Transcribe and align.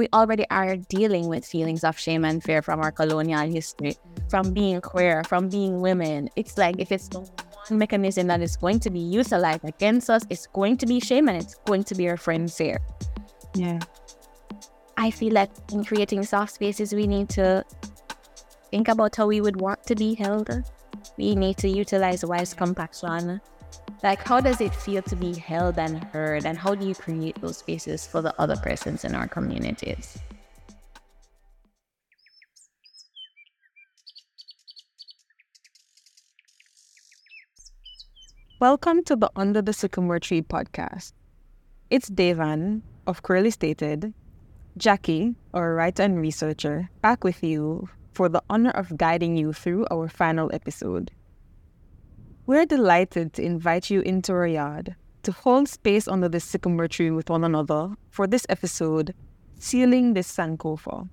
we 0.00 0.08
already 0.14 0.46
are 0.50 0.76
dealing 0.76 1.28
with 1.28 1.44
feelings 1.44 1.84
of 1.84 1.98
shame 1.98 2.24
and 2.24 2.42
fear 2.42 2.62
from 2.62 2.80
our 2.80 2.90
colonial 2.90 3.46
history, 3.46 3.94
from 4.30 4.54
being 4.54 4.80
queer, 4.80 5.22
from 5.24 5.50
being 5.50 5.82
women. 5.82 6.30
It's 6.36 6.56
like 6.56 6.76
if 6.78 6.90
it's 6.90 7.08
the 7.08 7.20
one 7.20 7.78
mechanism 7.78 8.26
that 8.28 8.40
is 8.40 8.56
going 8.56 8.80
to 8.80 8.88
be 8.88 8.98
utilized 8.98 9.62
against 9.62 10.08
us, 10.08 10.24
it's 10.30 10.46
going 10.46 10.78
to 10.78 10.86
be 10.86 11.00
shame 11.00 11.28
and 11.28 11.36
it's 11.36 11.54
going 11.66 11.84
to 11.84 11.94
be 11.94 12.08
our 12.08 12.16
friends 12.16 12.56
fear. 12.56 12.78
Yeah. 13.54 13.78
I 14.96 15.10
feel 15.10 15.34
like 15.34 15.50
in 15.70 15.84
creating 15.84 16.24
soft 16.24 16.54
spaces, 16.54 16.94
we 16.94 17.06
need 17.06 17.28
to 17.30 17.62
think 18.70 18.88
about 18.88 19.14
how 19.16 19.26
we 19.26 19.42
would 19.42 19.60
want 19.60 19.84
to 19.84 19.94
be 19.94 20.14
held. 20.14 20.48
We 21.18 21.34
need 21.34 21.58
to 21.58 21.68
utilize 21.68 22.24
wise 22.24 22.54
compassion 22.54 23.42
like 24.02 24.22
how 24.22 24.40
does 24.40 24.60
it 24.60 24.74
feel 24.74 25.02
to 25.02 25.16
be 25.16 25.34
held 25.34 25.78
and 25.78 26.02
heard? 26.04 26.46
And 26.46 26.56
how 26.56 26.74
do 26.74 26.86
you 26.86 26.94
create 26.94 27.40
those 27.40 27.58
spaces 27.58 28.06
for 28.06 28.22
the 28.22 28.34
other 28.40 28.56
persons 28.56 29.04
in 29.04 29.14
our 29.14 29.28
communities? 29.28 30.18
Welcome 38.60 39.04
to 39.04 39.16
the 39.16 39.30
under 39.36 39.62
the 39.62 39.72
sycamore 39.72 40.20
tree 40.20 40.42
podcast. 40.42 41.12
It's 41.88 42.10
devan 42.10 42.82
of 43.06 43.22
Queerly 43.22 43.50
Stated 43.50 44.12
Jacqui 44.78 45.34
our 45.52 45.74
writer 45.74 46.02
and 46.02 46.20
researcher 46.20 46.90
back 47.02 47.24
with 47.24 47.42
you 47.42 47.88
for 48.12 48.28
the 48.28 48.42
honor 48.48 48.70
of 48.70 48.96
guiding 48.96 49.36
you 49.36 49.52
through 49.52 49.86
our 49.90 50.08
final 50.08 50.50
episode 50.54 51.10
we're 52.50 52.66
delighted 52.66 53.32
to 53.32 53.40
invite 53.40 53.90
you 53.90 54.00
into 54.00 54.32
our 54.32 54.44
yard 54.44 54.96
to 55.22 55.30
hold 55.30 55.68
space 55.68 56.08
under 56.08 56.28
the 56.28 56.40
sycamore 56.40 56.88
tree 56.88 57.12
with 57.12 57.30
one 57.30 57.44
another 57.44 57.94
for 58.10 58.26
this 58.26 58.44
episode, 58.48 59.14
Sealing 59.60 60.14
this 60.14 60.36
Sankofa. 60.36 61.08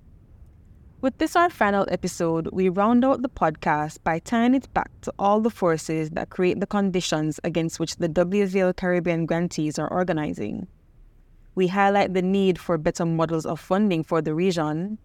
With 1.00 1.16
this, 1.18 1.36
our 1.36 1.48
final 1.48 1.86
episode, 1.92 2.48
we 2.50 2.68
round 2.68 3.04
out 3.04 3.22
the 3.22 3.28
podcast 3.28 4.02
by 4.02 4.18
tying 4.18 4.52
it 4.56 4.66
back 4.74 4.90
to 5.02 5.14
all 5.16 5.40
the 5.40 5.48
forces 5.48 6.10
that 6.10 6.30
create 6.30 6.58
the 6.58 6.66
conditions 6.66 7.38
against 7.44 7.78
which 7.78 7.98
the 7.98 8.08
WVL 8.08 8.74
Caribbean 8.74 9.24
grantees 9.24 9.78
are 9.78 9.92
organizing. 9.92 10.66
We 11.54 11.68
highlight 11.68 12.14
the 12.14 12.22
need 12.22 12.58
for 12.58 12.78
better 12.78 13.06
models 13.06 13.46
of 13.46 13.60
funding 13.60 14.02
for 14.02 14.20
the 14.20 14.34
region, 14.34 14.98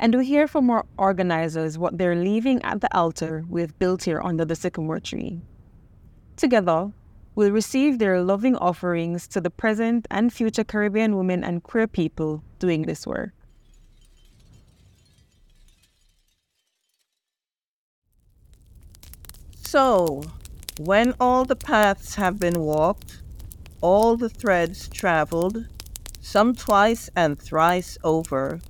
and 0.00 0.16
we 0.16 0.26
hear 0.26 0.48
from 0.48 0.68
our 0.68 0.84
organizers 0.98 1.78
what 1.78 1.96
they're 1.96 2.16
leaving 2.16 2.60
at 2.62 2.80
the 2.80 2.92
altar 2.92 3.44
we've 3.48 3.78
built 3.78 4.02
here 4.02 4.20
under 4.20 4.44
the 4.44 4.56
sycamore 4.56 4.98
tree. 4.98 5.42
Together, 6.36 6.92
will 7.34 7.50
receive 7.50 7.98
their 7.98 8.22
loving 8.22 8.56
offerings 8.56 9.28
to 9.28 9.40
the 9.40 9.50
present 9.50 10.06
and 10.10 10.32
future 10.32 10.64
Caribbean 10.64 11.16
women 11.16 11.44
and 11.44 11.62
queer 11.62 11.86
people 11.86 12.42
doing 12.58 12.82
this 12.82 13.06
work. 13.06 13.32
So, 19.54 20.22
when 20.78 21.14
all 21.20 21.44
the 21.44 21.56
paths 21.56 22.14
have 22.14 22.38
been 22.38 22.60
walked, 22.60 23.20
all 23.82 24.16
the 24.16 24.30
threads 24.30 24.88
traveled, 24.88 25.66
some 26.20 26.54
twice 26.54 27.10
and 27.14 27.38
thrice 27.38 27.98
over, 28.02 28.60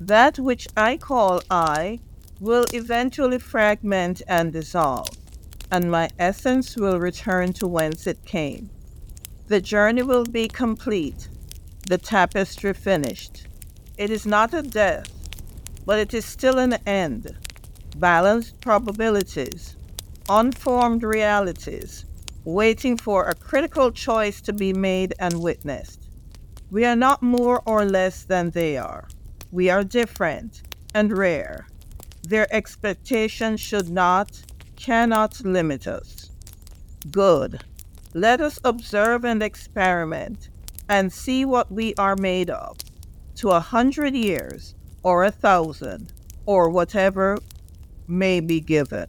that 0.00 0.38
which 0.38 0.66
I 0.76 0.96
call 0.96 1.42
I 1.50 2.00
will 2.40 2.64
eventually 2.72 3.38
fragment 3.38 4.22
and 4.26 4.52
dissolve 4.52 5.17
and 5.70 5.90
my 5.90 6.08
essence 6.18 6.76
will 6.76 6.98
return 6.98 7.52
to 7.54 7.66
whence 7.66 8.06
it 8.06 8.24
came. 8.24 8.70
The 9.48 9.60
journey 9.60 10.02
will 10.02 10.24
be 10.24 10.48
complete, 10.48 11.28
the 11.86 11.98
tapestry 11.98 12.74
finished. 12.74 13.46
It 13.96 14.10
is 14.10 14.26
not 14.26 14.54
a 14.54 14.62
death, 14.62 15.10
but 15.84 15.98
it 15.98 16.14
is 16.14 16.24
still 16.24 16.58
an 16.58 16.74
end. 16.86 17.36
Balanced 17.96 18.60
probabilities, 18.60 19.76
unformed 20.28 21.02
realities, 21.02 22.04
waiting 22.44 22.96
for 22.96 23.24
a 23.24 23.34
critical 23.34 23.90
choice 23.90 24.40
to 24.42 24.52
be 24.52 24.72
made 24.72 25.14
and 25.18 25.42
witnessed. 25.42 26.08
We 26.70 26.84
are 26.84 26.96
not 26.96 27.22
more 27.22 27.62
or 27.64 27.84
less 27.84 28.24
than 28.24 28.50
they 28.50 28.76
are. 28.76 29.08
We 29.50 29.70
are 29.70 29.82
different 29.82 30.62
and 30.94 31.16
rare. 31.16 31.66
Their 32.22 32.46
expectations 32.54 33.60
should 33.60 33.88
not 33.88 34.42
cannot 34.78 35.44
limit 35.44 35.86
us. 35.86 36.30
Good. 37.10 37.62
Let 38.14 38.40
us 38.40 38.58
observe 38.64 39.24
and 39.24 39.42
experiment 39.42 40.48
and 40.88 41.12
see 41.12 41.44
what 41.44 41.70
we 41.70 41.94
are 41.96 42.16
made 42.16 42.48
of 42.48 42.78
to 43.36 43.50
a 43.50 43.60
hundred 43.60 44.14
years 44.14 44.74
or 45.02 45.24
a 45.24 45.30
thousand 45.30 46.12
or 46.46 46.70
whatever 46.70 47.38
may 48.06 48.40
be 48.40 48.60
given. 48.60 49.06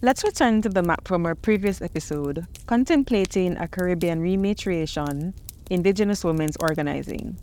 Let's 0.00 0.22
return 0.22 0.62
to 0.62 0.68
the 0.68 0.82
map 0.82 1.08
from 1.08 1.26
our 1.26 1.34
previous 1.34 1.82
episode, 1.82 2.46
contemplating 2.66 3.56
a 3.56 3.66
Caribbean 3.66 4.20
rematriation, 4.22 5.34
Indigenous 5.70 6.22
women's 6.22 6.56
organizing. 6.60 7.36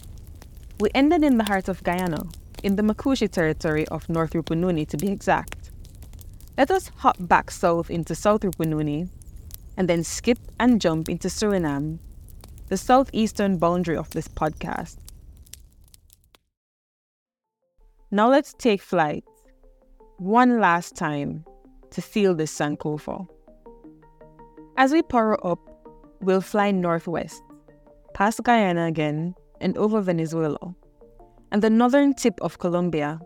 We 0.79 0.89
ended 0.95 1.25
in 1.25 1.37
the 1.37 1.43
heart 1.43 1.67
of 1.67 1.83
Guyana, 1.83 2.23
in 2.65 2.77
the 2.77 2.81
Makushi 2.81 3.29
territory 3.29 3.87
of 3.89 4.09
North 4.09 4.33
Rupununi 4.33 4.87
to 4.87 4.97
be 4.97 5.11
exact. 5.11 5.69
Let 6.57 6.71
us 6.71 6.87
hop 6.95 7.15
back 7.19 7.51
south 7.51 7.91
into 7.91 8.15
South 8.15 8.41
Rupununi 8.41 9.07
and 9.77 9.87
then 9.87 10.03
skip 10.03 10.39
and 10.59 10.81
jump 10.81 11.07
into 11.07 11.27
Suriname, 11.27 11.99
the 12.69 12.77
southeastern 12.77 13.59
boundary 13.59 13.95
of 13.95 14.09
this 14.09 14.27
podcast. 14.27 14.97
Now 18.09 18.29
let's 18.29 18.55
take 18.55 18.81
flight 18.81 19.23
one 20.17 20.59
last 20.59 20.95
time 20.95 21.45
to 21.91 22.01
feel 22.01 22.33
this 22.33 22.57
Sankofa. 22.57 23.27
As 24.75 24.91
we 24.91 25.03
power 25.03 25.37
up, 25.45 25.59
we'll 26.19 26.41
fly 26.41 26.71
northwest, 26.71 27.43
past 28.15 28.41
Guyana 28.41 28.87
again, 28.87 29.35
and 29.61 29.77
over 29.77 30.01
Venezuela 30.01 30.73
and 31.51 31.61
the 31.61 31.69
northern 31.69 32.13
tip 32.13 32.39
of 32.41 32.59
Colombia 32.59 33.19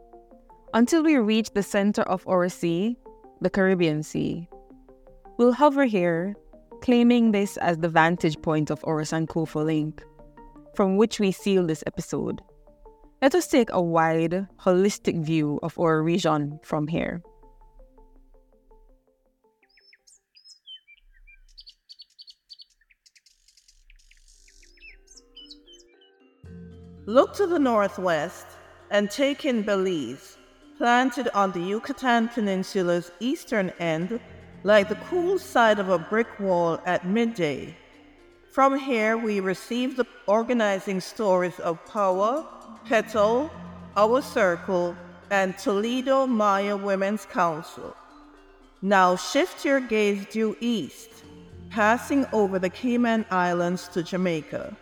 until 0.73 1.03
we 1.03 1.17
reach 1.17 1.49
the 1.51 1.63
center 1.63 2.03
of 2.03 2.27
our 2.27 2.47
sea, 2.49 2.97
the 3.41 3.49
Caribbean 3.49 4.03
Sea. 4.03 4.47
We'll 5.37 5.53
hover 5.53 5.85
here, 5.85 6.35
claiming 6.81 7.31
this 7.31 7.57
as 7.57 7.77
the 7.77 7.89
vantage 7.89 8.41
point 8.41 8.69
of 8.69 8.83
our 8.85 9.01
Sankofa 9.01 9.65
link, 9.65 10.03
from 10.75 10.97
which 10.97 11.19
we 11.19 11.31
seal 11.31 11.65
this 11.65 11.83
episode. 11.87 12.41
Let 13.21 13.35
us 13.35 13.47
take 13.47 13.69
a 13.71 13.81
wide, 13.81 14.47
holistic 14.59 15.23
view 15.23 15.59
of 15.63 15.77
our 15.79 16.01
region 16.03 16.59
from 16.63 16.87
here. 16.87 17.21
Look 27.09 27.33
to 27.37 27.47
the 27.47 27.57
northwest 27.57 28.45
and 28.91 29.09
take 29.09 29.43
in 29.43 29.63
Belize, 29.63 30.37
planted 30.77 31.27
on 31.33 31.51
the 31.51 31.59
Yucatan 31.59 32.27
Peninsula's 32.27 33.11
eastern 33.19 33.71
end, 33.79 34.19
like 34.63 34.89
the 34.89 35.03
cool 35.09 35.39
side 35.39 35.79
of 35.79 35.89
a 35.89 35.97
brick 35.97 36.39
wall 36.39 36.79
at 36.85 37.07
midday. 37.07 37.75
From 38.51 38.77
here, 38.77 39.17
we 39.17 39.39
receive 39.39 39.97
the 39.97 40.05
organizing 40.27 41.01
stories 41.01 41.59
of 41.61 41.83
Power, 41.87 42.45
Petal, 42.85 43.49
Our 43.97 44.21
Circle, 44.21 44.95
and 45.31 45.57
Toledo 45.57 46.27
Maya 46.27 46.77
Women's 46.77 47.25
Council. 47.25 47.95
Now 48.83 49.15
shift 49.15 49.65
your 49.65 49.79
gaze 49.79 50.27
due 50.27 50.55
east, 50.59 51.09
passing 51.71 52.27
over 52.31 52.59
the 52.59 52.69
Cayman 52.69 53.25
Islands 53.31 53.87
to 53.93 54.03
Jamaica. 54.03 54.77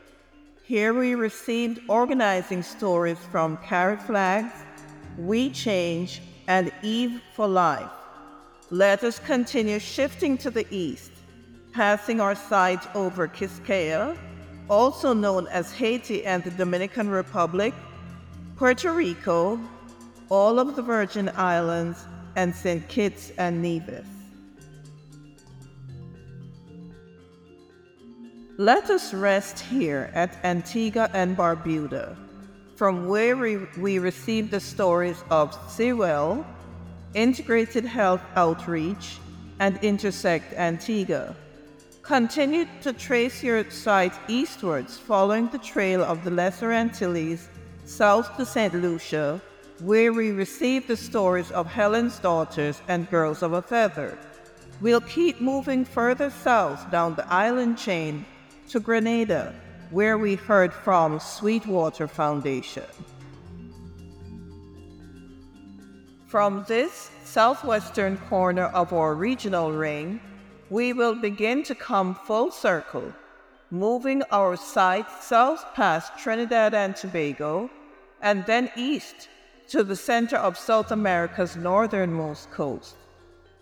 Here 0.67 0.93
we 0.93 1.15
received 1.15 1.79
organizing 1.87 2.61
stories 2.61 3.19
from 3.31 3.55
Carrot 3.63 4.01
Flags, 4.01 4.51
We 5.17 5.49
Change, 5.51 6.21
and 6.49 6.73
Eve 6.83 7.21
for 7.33 7.47
Life. 7.47 7.89
Let 8.69 9.01
us 9.05 9.17
continue 9.17 9.79
shifting 9.79 10.37
to 10.39 10.51
the 10.51 10.67
east, 10.69 11.11
passing 11.71 12.19
our 12.19 12.35
sight 12.35 12.85
over 12.97 13.29
Quisqueya, 13.29 14.17
also 14.69 15.13
known 15.13 15.47
as 15.47 15.71
Haiti 15.71 16.25
and 16.25 16.43
the 16.43 16.51
Dominican 16.51 17.07
Republic, 17.07 17.73
Puerto 18.57 18.91
Rico, 18.91 19.57
all 20.27 20.59
of 20.59 20.75
the 20.75 20.81
Virgin 20.81 21.31
Islands, 21.37 22.03
and 22.35 22.53
St. 22.53 22.85
Kitts 22.89 23.31
and 23.37 23.61
Nevis. 23.61 24.16
Let 28.59 28.89
us 28.89 29.13
rest 29.13 29.59
here 29.59 30.09
at 30.15 30.43
Antigua 30.43 31.11
and 31.13 31.37
Barbuda, 31.37 32.15
from 32.75 33.07
where 33.07 33.37
we, 33.37 33.57
we 33.77 33.99
receive 33.99 34.49
the 34.49 34.59
stories 34.59 35.23
of 35.29 35.55
Sewell, 35.69 36.43
Integrated 37.13 37.85
Health 37.85 38.23
Outreach, 38.35 39.19
and 39.59 39.77
Intersect 39.83 40.53
Antigua, 40.53 41.35
Continue 42.01 42.65
to 42.81 42.93
trace 42.93 43.43
your 43.43 43.69
sight 43.69 44.13
eastwards, 44.27 44.97
following 44.97 45.49
the 45.49 45.59
trail 45.59 46.03
of 46.03 46.23
the 46.23 46.31
Lesser 46.31 46.71
Antilles 46.71 47.49
south 47.85 48.37
to 48.37 48.45
St. 48.45 48.73
Lucia, 48.73 49.39
where 49.81 50.11
we 50.11 50.31
receive 50.31 50.87
the 50.87 50.97
stories 50.97 51.51
of 51.51 51.67
Helen's 51.67 52.17
daughters 52.17 52.81
and 52.87 53.07
girls 53.11 53.43
of 53.43 53.53
a 53.53 53.61
feather. 53.61 54.17
We'll 54.81 55.01
keep 55.01 55.41
moving 55.41 55.85
further 55.85 56.31
south 56.31 56.89
down 56.89 57.13
the 57.13 57.31
island 57.31 57.77
chain 57.77 58.25
to 58.69 58.79
Grenada, 58.79 59.53
where 59.91 60.17
we 60.17 60.35
heard 60.35 60.73
from 60.73 61.19
Sweetwater 61.19 62.07
Foundation. 62.07 62.83
From 66.27 66.65
this 66.67 67.09
southwestern 67.23 68.17
corner 68.29 68.65
of 68.65 68.91
our 68.91 69.15
regional 69.15 69.71
ring, 69.71 70.19
we 70.69 70.91
will 70.91 71.15
begin 71.15 71.63
to 71.63 71.75
come 71.75 72.13
full 72.13 72.51
circle, 72.51 73.13
moving 73.71 74.21
our 74.31 74.57
sight 74.57 75.09
south 75.21 75.65
past 75.73 76.17
Trinidad 76.17 76.73
and 76.73 76.95
Tobago 76.95 77.69
and 78.21 78.45
then 78.45 78.69
east 78.75 79.29
to 79.69 79.83
the 79.83 79.95
center 79.95 80.37
of 80.37 80.57
South 80.57 80.91
America's 80.91 81.55
northernmost 81.55 82.51
coast. 82.51 82.95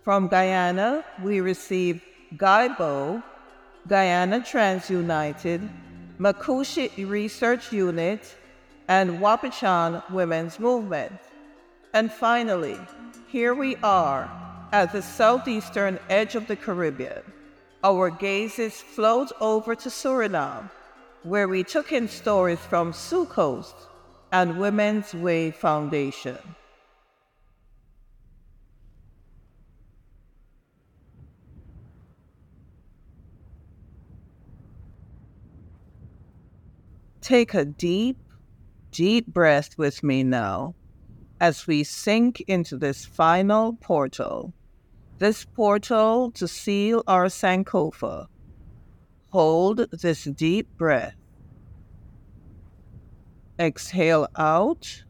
From 0.04 0.28
Guyana, 0.28 1.04
we 1.24 1.42
receive 1.42 2.02
Guybo, 2.36 3.24
Guyana 3.87 4.41
Trans 4.43 4.89
United, 4.89 5.61
Makushi 6.19 7.07
Research 7.07 7.71
Unit, 7.71 8.35
and 8.87 9.19
Wapichan 9.19 10.01
Women's 10.09 10.59
Movement. 10.59 11.13
And 11.93 12.11
finally, 12.11 12.79
here 13.27 13.53
we 13.53 13.75
are 13.77 14.29
at 14.71 14.91
the 14.91 15.03
southeastern 15.03 15.99
edge 16.09 16.33
of 16.33 16.47
the 16.47 16.55
Caribbean. 16.55 17.21
Our 17.83 18.09
gazes 18.09 18.81
flowed 18.81 19.29
over 19.39 19.75
to 19.75 19.89
Suriname, 19.89 20.71
where 21.21 21.47
we 21.47 21.63
took 21.63 21.91
in 21.91 22.07
stories 22.07 22.59
from 22.59 22.91
Sioux 22.91 23.25
Coast 23.25 23.75
and 24.31 24.59
Women's 24.59 25.13
Way 25.13 25.51
Foundation. 25.51 26.39
Take 37.25 37.56
a 37.56 37.66
deep, 37.66 38.19
deep 38.92 39.25
breath 39.25 39.80
with 39.80 40.04
me 40.04 40.22
now 40.22 40.75
as 41.42 41.66
we 41.66 41.83
sink 41.83 42.42
into 42.42 42.77
this 42.77 43.04
final 43.04 43.74
portal. 43.74 44.54
This 45.18 45.44
portal 45.44 46.30
to 46.33 46.48
seal 46.48 47.04
our 47.07 47.25
Sankofa. 47.25 48.27
Hold 49.30 49.89
this 49.89 50.25
deep 50.25 50.68
breath. 50.77 51.16
Exhale 53.57 54.28
out 54.36 55.04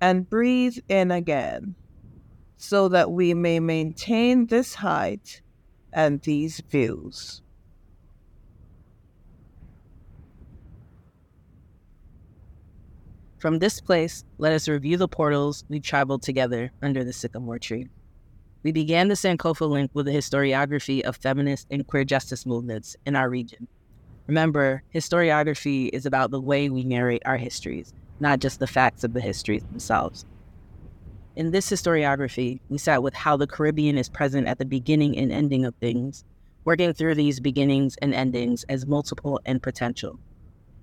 and 0.00 0.30
breathe 0.30 0.78
in 0.88 1.10
again 1.10 1.74
so 2.56 2.88
that 2.88 3.10
we 3.10 3.34
may 3.34 3.60
maintain 3.60 4.46
this 4.46 4.76
height 4.76 5.42
and 5.92 6.22
these 6.22 6.62
views. 6.70 7.42
From 13.38 13.60
this 13.60 13.80
place, 13.80 14.24
let 14.38 14.52
us 14.52 14.68
review 14.68 14.96
the 14.96 15.06
portals 15.06 15.64
we 15.68 15.78
traveled 15.78 16.22
together 16.22 16.72
under 16.82 17.04
the 17.04 17.12
sycamore 17.12 17.60
tree. 17.60 17.86
We 18.64 18.72
began 18.72 19.06
the 19.06 19.14
Sankofa 19.14 19.68
link 19.68 19.92
with 19.94 20.08
a 20.08 20.12
historiography 20.12 21.02
of 21.02 21.16
feminist 21.16 21.68
and 21.70 21.86
queer 21.86 22.04
justice 22.04 22.44
movements 22.44 22.96
in 23.06 23.14
our 23.14 23.30
region. 23.30 23.68
Remember, 24.26 24.82
historiography 24.92 25.88
is 25.92 26.04
about 26.04 26.32
the 26.32 26.40
way 26.40 26.68
we 26.68 26.82
narrate 26.82 27.22
our 27.24 27.36
histories, 27.36 27.94
not 28.18 28.40
just 28.40 28.58
the 28.58 28.66
facts 28.66 29.04
of 29.04 29.12
the 29.12 29.20
histories 29.20 29.62
themselves. 29.62 30.26
In 31.36 31.52
this 31.52 31.70
historiography, 31.70 32.58
we 32.68 32.76
sat 32.76 33.04
with 33.04 33.14
how 33.14 33.36
the 33.36 33.46
Caribbean 33.46 33.96
is 33.96 34.08
present 34.08 34.48
at 34.48 34.58
the 34.58 34.64
beginning 34.64 35.16
and 35.16 35.30
ending 35.30 35.64
of 35.64 35.76
things, 35.76 36.24
working 36.64 36.92
through 36.92 37.14
these 37.14 37.38
beginnings 37.38 37.96
and 38.02 38.12
endings 38.12 38.64
as 38.68 38.84
multiple 38.84 39.40
and 39.46 39.62
potential. 39.62 40.18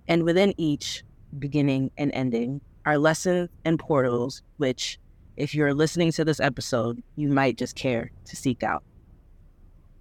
And 0.07 0.23
within 0.23 0.53
each, 0.57 1.03
beginning, 1.39 1.91
and 1.97 2.11
ending 2.13 2.61
are 2.85 2.97
lessons 2.97 3.49
and 3.63 3.79
portals, 3.79 4.41
which, 4.57 4.99
if 5.37 5.53
you're 5.55 5.73
listening 5.73 6.11
to 6.13 6.25
this 6.25 6.39
episode, 6.39 7.01
you 7.15 7.29
might 7.29 7.57
just 7.57 7.75
care 7.75 8.11
to 8.25 8.35
seek 8.35 8.63
out. 8.63 8.83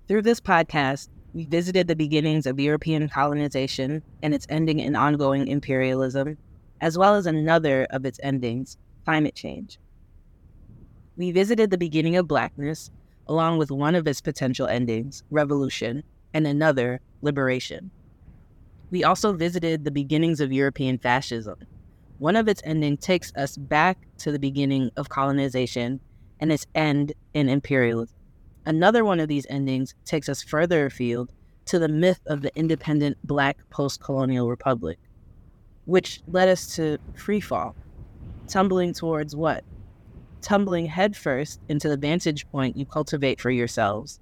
Through 0.06 0.22
this 0.22 0.40
podcast, 0.40 1.08
we 1.32 1.46
visited 1.46 1.88
the 1.88 1.96
beginnings 1.96 2.46
of 2.46 2.60
European 2.60 3.08
colonization 3.08 4.02
and 4.22 4.34
its 4.34 4.46
ending 4.48 4.78
in 4.78 4.94
ongoing 4.94 5.48
imperialism, 5.48 6.38
as 6.80 6.96
well 6.96 7.14
as 7.14 7.26
another 7.26 7.86
of 7.90 8.04
its 8.04 8.20
endings, 8.22 8.76
climate 9.04 9.34
change. 9.34 9.78
We 11.16 11.32
visited 11.32 11.70
the 11.70 11.78
beginning 11.78 12.16
of 12.16 12.28
Blackness, 12.28 12.90
along 13.26 13.58
with 13.58 13.70
one 13.70 13.94
of 13.94 14.06
its 14.06 14.20
potential 14.20 14.66
endings, 14.66 15.22
revolution, 15.30 16.02
and 16.34 16.46
another, 16.46 17.00
liberation. 17.22 17.90
We 18.94 19.02
also 19.02 19.32
visited 19.32 19.84
the 19.84 19.90
beginnings 19.90 20.38
of 20.38 20.52
European 20.52 20.98
fascism. 20.98 21.58
One 22.18 22.36
of 22.36 22.46
its 22.46 22.62
endings 22.64 23.04
takes 23.04 23.32
us 23.34 23.56
back 23.56 23.98
to 24.18 24.30
the 24.30 24.38
beginning 24.38 24.92
of 24.96 25.08
colonization 25.08 25.98
and 26.38 26.52
its 26.52 26.64
end 26.76 27.12
in 27.32 27.48
imperialism. 27.48 28.16
Another 28.64 29.04
one 29.04 29.18
of 29.18 29.26
these 29.26 29.48
endings 29.50 29.96
takes 30.04 30.28
us 30.28 30.44
further 30.44 30.86
afield 30.86 31.32
to 31.64 31.80
the 31.80 31.88
myth 31.88 32.20
of 32.26 32.42
the 32.42 32.56
independent 32.56 33.18
black 33.24 33.58
post 33.68 34.00
colonial 34.00 34.48
republic, 34.48 35.00
which 35.86 36.20
led 36.28 36.48
us 36.48 36.76
to 36.76 36.98
freefall, 37.16 37.74
tumbling 38.46 38.92
towards 38.92 39.34
what? 39.34 39.64
Tumbling 40.40 40.86
headfirst 40.86 41.58
into 41.68 41.88
the 41.88 41.96
vantage 41.96 42.48
point 42.52 42.76
you 42.76 42.86
cultivate 42.86 43.40
for 43.40 43.50
yourselves. 43.50 44.20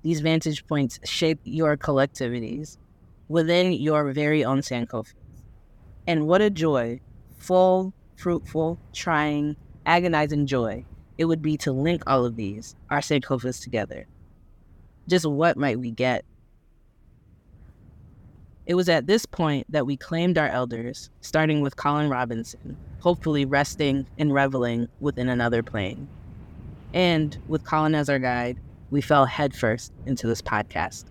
These 0.00 0.22
vantage 0.22 0.66
points 0.66 0.98
shape 1.04 1.40
your 1.44 1.76
collectivities, 1.76 2.78
within 3.28 3.72
your 3.72 4.12
very 4.12 4.44
own 4.44 4.60
Sankofas. 4.60 5.14
And 6.06 6.26
what 6.26 6.42
a 6.42 6.50
joy, 6.50 7.00
full, 7.38 7.94
fruitful, 8.16 8.78
trying, 8.92 9.56
agonizing 9.86 10.46
joy 10.46 10.84
it 11.18 11.26
would 11.26 11.42
be 11.42 11.56
to 11.58 11.72
link 11.72 12.02
all 12.06 12.24
of 12.24 12.36
these, 12.36 12.74
our 12.90 13.00
Sankofas, 13.00 13.62
together. 13.62 14.06
Just 15.08 15.26
what 15.26 15.56
might 15.56 15.78
we 15.78 15.90
get? 15.90 16.24
It 18.66 18.74
was 18.74 18.88
at 18.88 19.06
this 19.06 19.26
point 19.26 19.70
that 19.70 19.86
we 19.86 19.96
claimed 19.96 20.38
our 20.38 20.48
elders, 20.48 21.10
starting 21.20 21.60
with 21.60 21.76
Colin 21.76 22.08
Robinson, 22.08 22.76
hopefully 23.00 23.44
resting 23.44 24.06
and 24.18 24.32
reveling 24.32 24.88
within 25.00 25.28
another 25.28 25.62
plane. 25.62 26.08
And 26.94 27.36
with 27.46 27.64
Colin 27.64 27.94
as 27.94 28.08
our 28.08 28.18
guide, 28.18 28.58
we 28.90 29.00
fell 29.00 29.26
headfirst 29.26 29.92
into 30.06 30.26
this 30.26 30.40
podcast. 30.40 31.04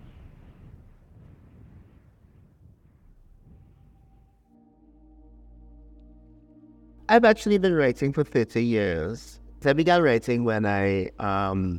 I've 7.14 7.24
actually 7.24 7.58
been 7.58 7.74
writing 7.74 8.12
for 8.12 8.24
30 8.24 8.60
years. 8.60 9.38
I 9.64 9.72
began 9.72 10.02
writing 10.02 10.42
when 10.42 10.66
I 10.66 11.10
um, 11.20 11.78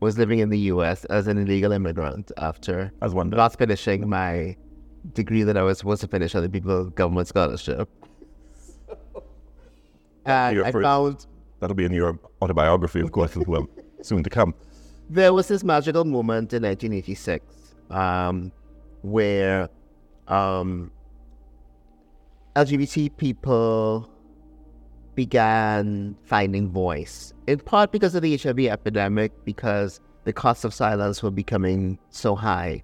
was 0.00 0.16
living 0.16 0.38
in 0.38 0.48
the 0.48 0.58
US 0.72 1.04
as 1.04 1.26
an 1.26 1.36
illegal 1.36 1.72
immigrant 1.72 2.32
after 2.38 2.90
as 3.02 3.12
one 3.12 3.28
not 3.28 3.58
finishing 3.58 4.08
my 4.08 4.56
degree 5.12 5.42
that 5.42 5.58
I 5.58 5.62
was 5.62 5.76
supposed 5.76 6.00
to 6.00 6.08
finish 6.08 6.34
on 6.34 6.42
the 6.42 6.48
People 6.48 6.86
Government 6.86 7.28
Scholarship. 7.28 7.86
and 10.24 10.62
I 10.62 10.72
found 10.72 11.26
that'll 11.60 11.76
be 11.76 11.84
in 11.84 11.92
your 11.92 12.18
autobiography, 12.40 13.00
of 13.00 13.12
course, 13.12 13.36
as 13.36 13.46
well, 13.46 13.68
soon 14.00 14.22
to 14.22 14.30
come. 14.30 14.54
There 15.10 15.34
was 15.34 15.48
this 15.48 15.64
magical 15.64 16.06
moment 16.06 16.54
in 16.54 16.62
1986 16.62 17.44
um, 17.90 18.50
where 19.02 19.68
um, 20.28 20.90
LGBT 22.56 23.14
people 23.18 24.15
began 25.16 26.14
finding 26.22 26.68
voice, 26.68 27.34
in 27.48 27.58
part 27.58 27.90
because 27.90 28.14
of 28.14 28.22
the 28.22 28.36
HIV 28.36 28.60
epidemic, 28.60 29.32
because 29.44 30.00
the 30.24 30.32
costs 30.32 30.64
of 30.64 30.72
silence 30.72 31.22
were 31.22 31.30
becoming 31.30 31.98
so 32.10 32.36
high. 32.36 32.82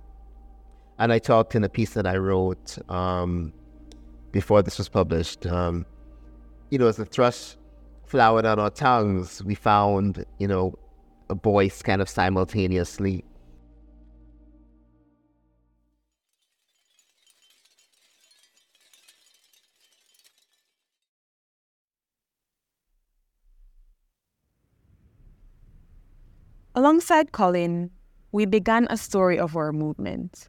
And 0.99 1.13
I 1.13 1.19
talked 1.19 1.55
in 1.55 1.63
a 1.63 1.69
piece 1.69 1.95
that 1.95 2.07
I 2.07 2.17
wrote 2.17 2.79
um, 2.91 3.53
before 4.33 4.63
this 4.63 4.79
was 4.79 4.89
published. 4.89 5.47
Um, 5.47 5.87
you 6.71 6.79
know, 6.79 6.89
as 6.89 6.97
the 6.97 7.05
thrush 7.05 7.57
flowered 8.07 8.47
on 8.47 8.59
our 8.59 8.71
tongues, 8.71 9.43
we 9.45 9.55
found, 9.55 10.25
you 10.39 10.49
know, 10.49 10.75
a 11.31 11.35
voice 11.35 11.83
kind 11.83 12.01
of 12.03 12.09
simultaneously 12.09 13.25
Alongside 26.75 27.33
Colin, 27.33 27.91
we 28.33 28.47
began 28.47 28.87
a 28.89 28.97
story 28.97 29.39
of 29.39 29.57
our 29.57 29.73
movement. 29.73 30.49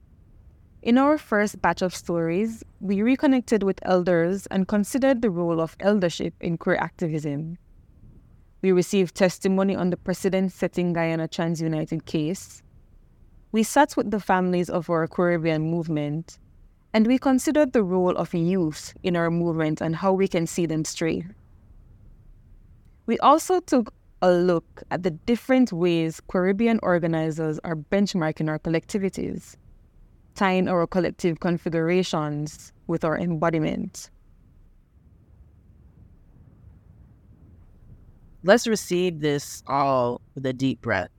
In 0.82 0.98
our 0.98 1.18
first 1.18 1.62
batch 1.62 1.82
of 1.82 1.94
stories, 1.94 2.64
we 2.80 3.02
reconnected 3.02 3.62
with 3.62 3.78
elders 3.82 4.46
and 4.48 4.66
considered 4.66 5.22
the 5.22 5.30
role 5.30 5.60
of 5.60 5.76
eldership 5.82 6.34
in 6.40 6.58
queer 6.58 6.78
activism. 6.78 7.58
We 8.62 8.72
received 8.72 9.16
testimony 9.16 9.76
on 9.76 9.90
the 9.90 9.98
precedent 9.98 10.54
setting 10.54 10.94
Guyana 10.94 11.28
Trans 11.28 11.62
United 11.62 12.06
case. 12.06 12.64
We 13.52 13.64
sat 13.64 13.98
with 13.98 14.10
the 14.10 14.22
families 14.22 14.70
of 14.70 14.90
our 14.90 15.10
Caribbean 15.10 15.70
movement, 15.70 16.40
and 16.94 17.06
we 17.06 17.18
considered 17.18 17.74
the 17.74 17.84
role 17.84 18.16
of 18.16 18.34
youth 18.34 18.94
in 19.04 19.18
our 19.18 19.30
movement 19.30 19.82
and 19.82 19.94
how 19.98 20.14
we 20.14 20.30
can 20.30 20.48
see 20.48 20.68
them 20.68 20.86
stray. 20.86 21.26
We 23.08 23.20
also 23.20 23.60
took 23.60 23.94
a 24.24 24.32
look 24.32 24.82
at 24.90 25.04
the 25.04 25.12
different 25.12 25.74
ways 25.74 26.22
Caribbean 26.32 26.80
organizers 26.82 27.60
are 27.66 27.76
benchmarking 27.76 28.48
our 28.50 28.58
collectivities, 28.58 29.58
tying 30.34 30.70
our 30.70 30.88
collective 30.88 31.42
configurations 31.42 32.72
with 32.88 33.04
our 33.04 33.20
embodiment. 33.20 34.10
Let's 38.46 38.66
receive 38.66 39.20
this 39.20 39.62
all 39.68 40.22
with 40.36 40.46
a 40.46 40.54
deep 40.54 40.80
breath, 40.82 41.12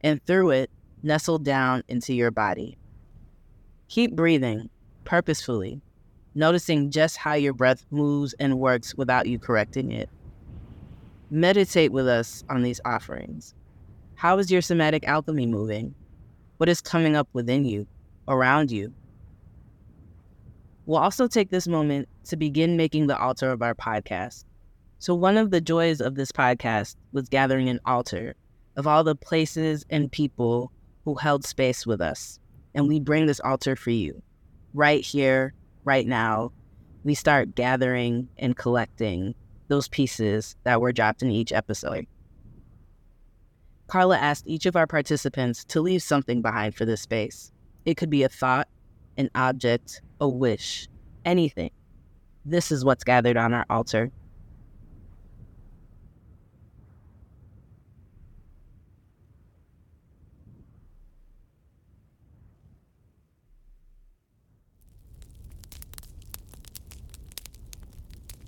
and 0.00 0.24
through 0.24 0.50
it, 0.52 0.70
nestle 1.02 1.38
down 1.38 1.82
into 1.88 2.14
your 2.14 2.30
body. 2.30 2.78
Keep 3.88 4.16
breathing 4.16 4.70
purposefully, 5.04 5.82
noticing 6.34 6.90
just 6.90 7.18
how 7.18 7.34
your 7.34 7.52
breath 7.52 7.84
moves 7.90 8.34
and 8.40 8.58
works 8.58 8.94
without 8.94 9.26
you 9.26 9.38
correcting 9.38 9.92
it. 9.92 10.08
Meditate 11.34 11.90
with 11.90 12.06
us 12.06 12.44
on 12.48 12.62
these 12.62 12.80
offerings. 12.84 13.56
How 14.14 14.38
is 14.38 14.52
your 14.52 14.62
somatic 14.62 15.02
alchemy 15.08 15.46
moving? 15.46 15.92
What 16.58 16.68
is 16.68 16.80
coming 16.80 17.16
up 17.16 17.28
within 17.32 17.64
you, 17.64 17.88
around 18.28 18.70
you? 18.70 18.94
We'll 20.86 21.00
also 21.00 21.26
take 21.26 21.50
this 21.50 21.66
moment 21.66 22.08
to 22.26 22.36
begin 22.36 22.76
making 22.76 23.08
the 23.08 23.18
altar 23.18 23.50
of 23.50 23.62
our 23.62 23.74
podcast. 23.74 24.44
So, 25.00 25.12
one 25.12 25.36
of 25.36 25.50
the 25.50 25.60
joys 25.60 26.00
of 26.00 26.14
this 26.14 26.30
podcast 26.30 26.94
was 27.12 27.28
gathering 27.28 27.68
an 27.68 27.80
altar 27.84 28.36
of 28.76 28.86
all 28.86 29.02
the 29.02 29.16
places 29.16 29.84
and 29.90 30.12
people 30.12 30.70
who 31.04 31.16
held 31.16 31.44
space 31.44 31.84
with 31.84 32.00
us. 32.00 32.38
And 32.76 32.86
we 32.86 33.00
bring 33.00 33.26
this 33.26 33.40
altar 33.40 33.74
for 33.74 33.90
you 33.90 34.22
right 34.72 35.04
here, 35.04 35.52
right 35.82 36.06
now. 36.06 36.52
We 37.02 37.16
start 37.16 37.56
gathering 37.56 38.28
and 38.38 38.56
collecting 38.56 39.34
those 39.74 39.88
pieces 39.88 40.54
that 40.62 40.80
were 40.80 40.92
dropped 40.92 41.20
in 41.20 41.32
each 41.32 41.52
episode. 41.52 42.06
Carla 43.88 44.16
asked 44.16 44.46
each 44.46 44.66
of 44.66 44.76
our 44.76 44.86
participants 44.86 45.64
to 45.64 45.80
leave 45.80 46.00
something 46.00 46.40
behind 46.40 46.76
for 46.76 46.84
this 46.84 47.00
space. 47.00 47.50
It 47.84 47.96
could 47.96 48.08
be 48.08 48.22
a 48.22 48.28
thought, 48.28 48.68
an 49.16 49.30
object, 49.34 50.00
a 50.20 50.28
wish, 50.28 50.86
anything. 51.24 51.72
This 52.44 52.70
is 52.70 52.84
what's 52.84 53.02
gathered 53.02 53.36
on 53.36 53.52
our 53.52 53.66
altar. 53.68 54.12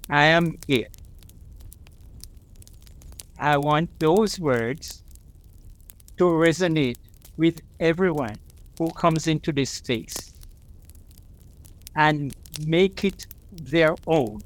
I 0.09 0.27
am 0.27 0.57
here. 0.69 0.87
I 3.39 3.59
want 3.59 3.99
those 4.01 4.41
words 4.41 5.03
to 6.17 6.25
resonate 6.25 6.97
with 7.37 7.61
everyone 7.79 8.37
who 8.79 8.91
comes 8.91 9.27
into 9.27 9.53
this 9.53 9.71
space 9.71 10.33
and 11.95 12.35
make 12.67 13.05
it 13.05 13.27
their 13.53 13.95
own. 14.07 14.41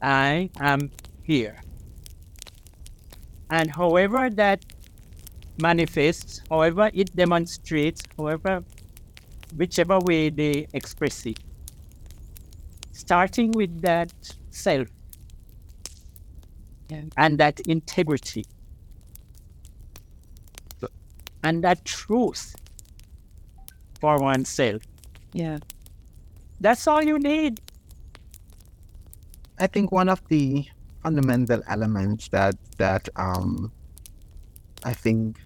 I 0.00 0.50
am 0.60 0.90
here. 1.22 1.60
And 3.50 3.70
however 3.70 4.30
that 4.30 4.64
manifests, 5.60 6.42
however 6.48 6.90
it 6.92 7.14
demonstrates, 7.14 8.02
however, 8.16 8.64
whichever 9.56 9.98
way 10.00 10.30
they 10.30 10.66
express 10.72 11.26
it, 11.26 11.38
starting 12.92 13.52
with 13.52 13.82
that 13.82 14.12
self 14.50 14.88
yeah. 16.92 17.02
and 17.16 17.38
that 17.38 17.60
integrity 17.60 18.44
and 21.42 21.64
that 21.64 21.84
truth 21.84 22.54
for 24.00 24.18
oneself. 24.18 24.82
Yeah. 25.32 25.58
That's 26.60 26.86
all 26.86 27.02
you 27.02 27.18
need. 27.18 27.60
I 29.58 29.66
think 29.66 29.92
one 29.92 30.08
of 30.08 30.20
the 30.28 30.66
fundamental 31.02 31.62
elements 31.66 32.28
that 32.28 32.56
that 32.78 33.08
um 33.16 33.72
I 34.84 34.92
think 34.92 35.38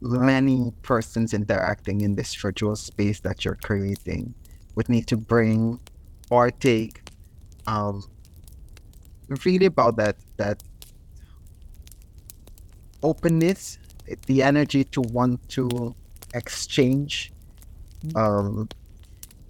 many 0.00 0.72
persons 0.82 1.34
interacting 1.34 2.00
in 2.02 2.14
this 2.14 2.34
virtual 2.34 2.76
space 2.76 3.20
that 3.20 3.44
you're 3.44 3.58
creating 3.62 4.34
would 4.76 4.88
need 4.88 5.06
to 5.08 5.16
bring 5.16 5.80
or 6.30 6.50
take 6.50 7.02
um 7.66 8.04
really 9.44 9.66
about 9.66 9.96
that 9.96 10.16
that 10.36 10.62
openness, 13.02 13.78
the 14.26 14.42
energy 14.42 14.84
to 14.84 15.00
want 15.00 15.46
to 15.50 15.94
exchange. 16.34 17.32
Mm-hmm. 18.04 18.16
Um, 18.16 18.68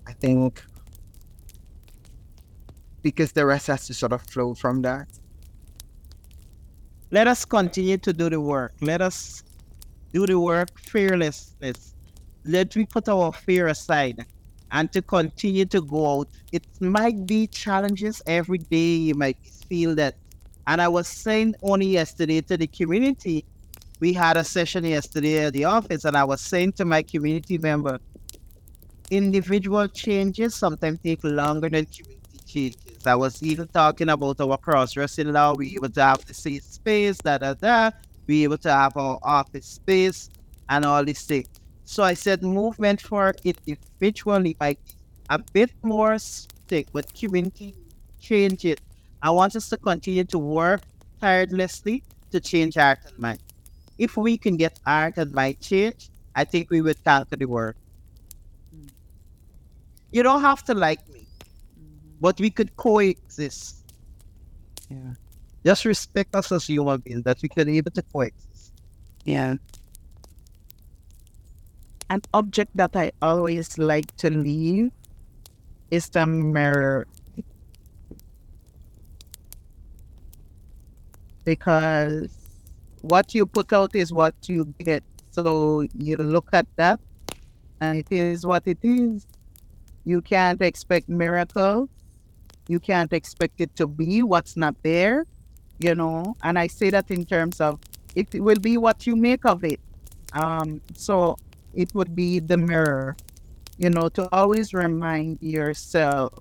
I 0.06 0.12
think 0.12 0.62
because 3.02 3.32
the 3.32 3.46
rest 3.46 3.68
has 3.68 3.86
to 3.86 3.94
sort 3.94 4.12
of 4.12 4.22
flow 4.22 4.54
from 4.54 4.82
that. 4.82 5.08
Let 7.10 7.26
us 7.26 7.44
continue 7.44 7.96
to 7.98 8.12
do 8.12 8.28
the 8.28 8.40
work. 8.40 8.74
Let 8.80 9.00
us 9.00 9.42
do 10.12 10.26
the 10.26 10.38
work 10.38 10.78
fearlessness. 10.78 11.94
Let 12.44 12.74
we 12.76 12.84
put 12.84 13.08
our 13.08 13.32
fear 13.32 13.68
aside 13.68 14.26
and 14.70 14.92
to 14.92 15.02
continue 15.02 15.64
to 15.66 15.80
go 15.80 16.20
out. 16.20 16.28
It 16.52 16.64
might 16.80 17.26
be 17.26 17.46
challenges 17.46 18.22
every 18.26 18.58
day. 18.58 18.94
You 18.96 19.14
might 19.14 19.38
feel 19.68 19.94
that. 19.96 20.16
And 20.66 20.82
I 20.82 20.88
was 20.88 21.08
saying 21.08 21.54
only 21.62 21.86
yesterday 21.86 22.40
to 22.42 22.56
the 22.56 22.66
community, 22.66 23.44
we 24.00 24.12
had 24.12 24.36
a 24.36 24.44
session 24.44 24.84
yesterday 24.84 25.46
at 25.46 25.54
the 25.54 25.64
office, 25.64 26.04
and 26.04 26.16
I 26.16 26.24
was 26.24 26.40
saying 26.40 26.72
to 26.74 26.84
my 26.84 27.02
community 27.02 27.58
member, 27.58 27.98
individual 29.10 29.88
changes 29.88 30.54
sometimes 30.54 31.00
take 31.00 31.24
longer 31.24 31.68
than 31.68 31.86
community 31.86 32.38
changes. 32.46 33.06
I 33.06 33.14
was 33.14 33.42
even 33.42 33.68
talking 33.68 34.08
about 34.10 34.40
our 34.40 34.58
cross 34.58 34.92
dressing 34.92 35.32
law. 35.32 35.54
We 35.54 35.74
able 35.74 35.90
to 35.90 36.02
have 36.02 36.24
the 36.26 36.34
safe 36.34 36.62
space, 36.62 37.18
da 37.18 37.38
da 37.38 37.54
da. 37.54 37.90
We 38.26 38.44
able 38.44 38.58
to 38.58 38.70
have 38.70 38.96
our 38.96 39.18
office 39.22 39.66
space 39.66 40.28
and 40.68 40.84
all 40.84 41.04
these 41.04 41.24
things. 41.24 41.48
So 41.88 42.02
I 42.02 42.12
said 42.12 42.42
movement 42.42 43.00
for 43.00 43.34
it 43.44 43.56
individually 43.66 44.54
be 44.60 44.76
a 45.30 45.38
bit 45.38 45.70
more 45.82 46.18
stick, 46.18 46.86
but 46.92 47.14
community 47.14 47.74
change 48.20 48.66
it 48.66 48.78
I 49.22 49.30
want 49.30 49.56
us 49.56 49.70
to 49.70 49.78
continue 49.78 50.24
to 50.24 50.38
work 50.38 50.82
tirelessly 51.18 52.04
to 52.30 52.40
change 52.40 52.74
heart 52.74 52.98
and 53.06 53.18
mind. 53.18 53.40
If 53.96 54.18
we 54.18 54.36
can 54.36 54.58
get 54.58 54.78
heart 54.84 55.16
and 55.16 55.32
mind 55.32 55.60
changed, 55.60 56.10
I 56.36 56.44
think 56.44 56.68
we 56.68 56.82
would 56.82 57.02
conquer 57.02 57.36
the 57.36 57.46
world. 57.46 57.74
Mm-hmm. 58.76 58.88
You 60.12 60.22
don't 60.22 60.42
have 60.42 60.62
to 60.64 60.74
like 60.74 61.08
me, 61.08 61.20
mm-hmm. 61.24 62.20
but 62.20 62.38
we 62.38 62.50
could 62.50 62.76
coexist. 62.76 63.90
Yeah. 64.90 65.14
Just 65.64 65.86
respect 65.86 66.36
us 66.36 66.52
as 66.52 66.66
human 66.66 67.00
beings, 67.00 67.24
that 67.24 67.38
we 67.42 67.48
can 67.48 67.64
be 67.64 67.78
able 67.78 67.92
to 67.92 68.02
coexist. 68.12 68.74
Yeah. 69.24 69.56
An 72.10 72.22
object 72.32 72.76
that 72.76 72.96
I 72.96 73.12
always 73.20 73.76
like 73.78 74.16
to 74.16 74.30
leave 74.30 74.90
is 75.90 76.08
the 76.08 76.26
mirror 76.26 77.06
because 81.44 82.28
what 83.00 83.34
you 83.34 83.46
put 83.46 83.72
out 83.72 83.94
is 83.94 84.12
what 84.12 84.34
you 84.46 84.66
get. 84.78 85.02
So 85.30 85.86
you 85.96 86.16
look 86.16 86.48
at 86.52 86.66
that, 86.76 87.00
and 87.80 87.98
it 87.98 88.10
is 88.10 88.44
what 88.44 88.64
it 88.66 88.78
is. 88.82 89.26
You 90.04 90.20
can't 90.20 90.60
expect 90.60 91.08
miracles. 91.08 91.88
You 92.68 92.80
can't 92.80 93.12
expect 93.12 93.60
it 93.60 93.74
to 93.76 93.86
be 93.86 94.22
what's 94.22 94.56
not 94.56 94.76
there, 94.82 95.24
you 95.78 95.94
know. 95.94 96.36
And 96.42 96.58
I 96.58 96.66
say 96.66 96.90
that 96.90 97.10
in 97.10 97.24
terms 97.24 97.60
of 97.60 97.80
it 98.14 98.28
will 98.34 98.60
be 98.60 98.76
what 98.76 99.06
you 99.06 99.16
make 99.16 99.46
of 99.46 99.64
it. 99.64 99.80
Um, 100.34 100.82
so 100.94 101.36
it 101.78 101.94
would 101.94 102.14
be 102.16 102.40
the 102.40 102.58
mirror, 102.58 103.16
you 103.78 103.90
know, 103.90 104.10
to 104.10 104.28
always 104.32 104.74
remind 104.74 105.38
yourself 105.40 106.34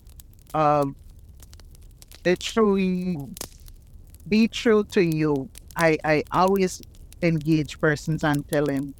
of 0.54 0.96
the 2.24 2.36
true 2.38 3.30
be 4.28 4.48
true 4.48 4.84
to 4.86 5.04
you. 5.04 5.50
I, 5.76 5.98
I 6.04 6.24
always 6.32 6.82
engage 7.22 7.80
persons 7.80 8.24
and 8.24 8.48
tell 8.50 8.66
them, 8.66 8.96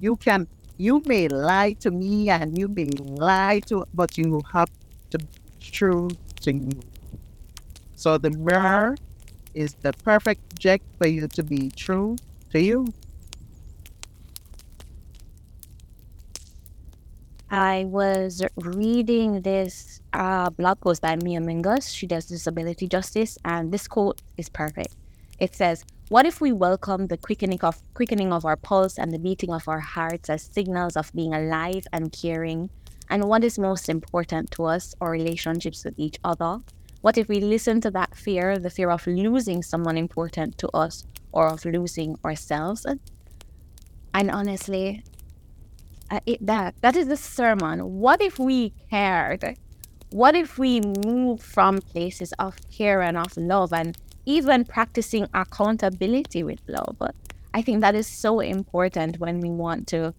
you 0.00 0.16
can, 0.16 0.48
you 0.78 1.02
may 1.06 1.28
lie 1.28 1.74
to 1.80 1.90
me 1.90 2.30
and 2.30 2.58
you 2.58 2.68
may 2.68 2.86
lie 2.86 3.60
to, 3.66 3.84
but 3.94 4.18
you 4.18 4.42
have 4.52 4.70
to 5.10 5.18
be 5.18 5.28
true 5.60 6.08
to 6.42 6.52
you. 6.52 6.80
So 7.94 8.18
the 8.18 8.30
mirror 8.30 8.96
is 9.54 9.74
the 9.82 9.92
perfect 9.92 10.40
object 10.54 10.84
for 10.98 11.08
you 11.08 11.28
to 11.28 11.44
be 11.44 11.70
true 11.70 12.16
to 12.52 12.60
you. 12.60 12.94
I 17.50 17.86
was 17.86 18.42
reading 18.56 19.40
this 19.40 20.02
uh, 20.12 20.50
blog 20.50 20.80
post 20.80 21.00
by 21.00 21.16
Mia 21.16 21.40
Mingus. 21.40 21.94
She 21.94 22.06
does 22.06 22.26
disability 22.26 22.86
justice, 22.86 23.38
and 23.42 23.72
this 23.72 23.88
quote 23.88 24.20
is 24.36 24.50
perfect. 24.50 24.94
It 25.38 25.54
says, 25.54 25.82
"What 26.10 26.26
if 26.26 26.42
we 26.42 26.52
welcome 26.52 27.06
the 27.06 27.16
quickening 27.16 27.60
of 27.62 27.80
quickening 27.94 28.34
of 28.34 28.44
our 28.44 28.56
pulse 28.56 28.98
and 28.98 29.12
the 29.12 29.18
beating 29.18 29.50
of 29.50 29.66
our 29.66 29.80
hearts 29.80 30.28
as 30.28 30.42
signals 30.42 30.94
of 30.94 31.10
being 31.14 31.32
alive 31.32 31.86
and 31.90 32.12
caring? 32.12 32.68
And 33.08 33.24
what 33.24 33.42
is 33.42 33.58
most 33.58 33.88
important 33.88 34.50
to 34.52 34.64
us, 34.64 34.94
our 35.00 35.10
relationships 35.10 35.86
with 35.86 35.98
each 35.98 36.18
other? 36.22 36.58
What 37.00 37.16
if 37.16 37.28
we 37.28 37.40
listen 37.40 37.80
to 37.80 37.90
that 37.92 38.14
fear, 38.14 38.58
the 38.58 38.68
fear 38.68 38.90
of 38.90 39.06
losing 39.06 39.62
someone 39.62 39.96
important 39.96 40.58
to 40.58 40.68
us 40.76 41.04
or 41.32 41.46
of 41.46 41.64
losing 41.64 42.18
ourselves?" 42.26 42.84
And 44.12 44.30
honestly, 44.30 45.02
uh, 46.10 46.20
it, 46.26 46.44
that 46.44 46.74
that 46.80 46.96
is 46.96 47.08
the 47.08 47.16
sermon. 47.16 47.80
What 48.00 48.20
if 48.20 48.38
we 48.38 48.72
cared? 48.90 49.56
What 50.10 50.34
if 50.34 50.58
we 50.58 50.80
move 50.80 51.42
from 51.42 51.80
places 51.80 52.32
of 52.38 52.56
care 52.70 53.02
and 53.02 53.16
of 53.16 53.36
love 53.36 53.72
and 53.72 53.96
even 54.24 54.64
practicing 54.64 55.26
accountability 55.34 56.42
with 56.42 56.60
love? 56.66 56.96
I 57.52 57.62
think 57.62 57.80
that 57.80 57.94
is 57.94 58.06
so 58.06 58.40
important 58.40 59.18
when 59.18 59.40
we 59.40 59.50
want 59.50 59.86
to 59.88 60.14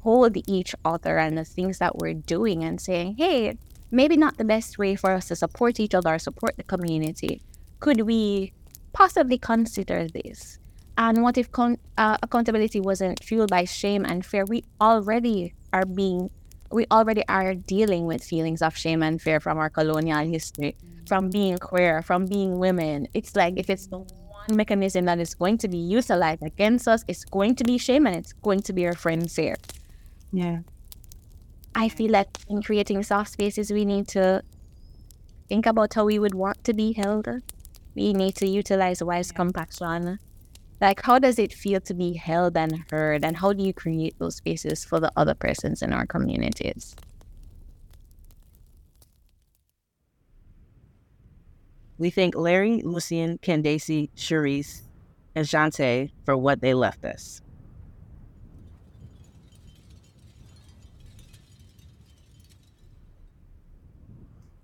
hold 0.00 0.36
each 0.46 0.74
other 0.84 1.18
and 1.18 1.38
the 1.38 1.44
things 1.44 1.78
that 1.78 1.96
we're 1.96 2.14
doing 2.14 2.62
and 2.62 2.78
saying, 2.78 3.16
hey, 3.16 3.56
maybe 3.90 4.16
not 4.16 4.36
the 4.36 4.44
best 4.44 4.76
way 4.76 4.94
for 4.94 5.12
us 5.12 5.28
to 5.28 5.36
support 5.36 5.80
each 5.80 5.94
other 5.94 6.14
or 6.14 6.18
support 6.18 6.56
the 6.56 6.62
community. 6.62 7.40
Could 7.80 8.02
we 8.02 8.52
possibly 8.92 9.38
consider 9.38 10.06
this? 10.06 10.58
And 10.96 11.22
what 11.22 11.36
if 11.36 11.50
con- 11.50 11.78
uh, 11.98 12.16
accountability 12.22 12.80
wasn't 12.80 13.22
fueled 13.22 13.50
by 13.50 13.64
shame 13.64 14.04
and 14.04 14.24
fear? 14.24 14.44
We 14.44 14.64
already 14.80 15.54
are 15.72 15.84
being, 15.84 16.30
we 16.70 16.86
already 16.90 17.24
are 17.28 17.54
dealing 17.54 18.06
with 18.06 18.22
feelings 18.22 18.62
of 18.62 18.76
shame 18.76 19.02
and 19.02 19.20
fear 19.20 19.40
from 19.40 19.58
our 19.58 19.68
colonial 19.68 20.24
history, 20.24 20.76
from 21.08 21.30
being 21.30 21.58
queer, 21.58 22.02
from 22.02 22.26
being 22.26 22.58
women. 22.58 23.08
It's 23.12 23.34
like 23.34 23.54
if 23.56 23.68
it's 23.70 23.88
the 23.88 23.98
one 23.98 24.56
mechanism 24.56 25.06
that 25.06 25.18
is 25.18 25.34
going 25.34 25.58
to 25.58 25.68
be 25.68 25.78
utilized 25.78 26.42
against 26.42 26.86
us, 26.86 27.04
it's 27.08 27.24
going 27.24 27.56
to 27.56 27.64
be 27.64 27.76
shame 27.76 28.06
and 28.06 28.14
it's 28.14 28.32
going 28.32 28.60
to 28.62 28.72
be 28.72 28.86
our 28.86 28.94
friend 28.94 29.30
fear. 29.30 29.56
Yeah. 30.32 30.60
I 31.74 31.88
feel 31.88 32.12
like 32.12 32.28
in 32.48 32.62
creating 32.62 33.02
soft 33.02 33.32
spaces, 33.32 33.72
we 33.72 33.84
need 33.84 34.06
to 34.08 34.42
think 35.48 35.66
about 35.66 35.94
how 35.94 36.04
we 36.04 36.20
would 36.20 36.34
want 36.34 36.62
to 36.64 36.72
be 36.72 36.92
held. 36.92 37.26
We 37.96 38.12
need 38.12 38.36
to 38.36 38.46
utilize 38.46 39.02
wise 39.02 39.32
compassion 39.32 40.20
like 40.84 41.00
how 41.00 41.18
does 41.18 41.38
it 41.38 41.50
feel 41.50 41.80
to 41.80 41.94
be 41.94 42.12
held 42.12 42.58
and 42.58 42.84
heard? 42.90 43.24
And 43.24 43.38
how 43.38 43.54
do 43.54 43.62
you 43.64 43.72
create 43.72 44.18
those 44.18 44.36
spaces 44.36 44.84
for 44.84 45.00
the 45.00 45.10
other 45.16 45.32
persons 45.34 45.80
in 45.80 45.94
our 45.94 46.04
communities? 46.04 46.94
We 51.96 52.10
thank 52.10 52.34
larry 52.36 52.82
lucien 52.82 53.38
candace 53.38 53.88
Cherise, 54.14 54.82
and 55.34 55.46
Jante 55.46 56.10
for 56.26 56.36
what 56.36 56.60
they 56.60 56.74
left 56.74 57.02
us. 57.04 57.40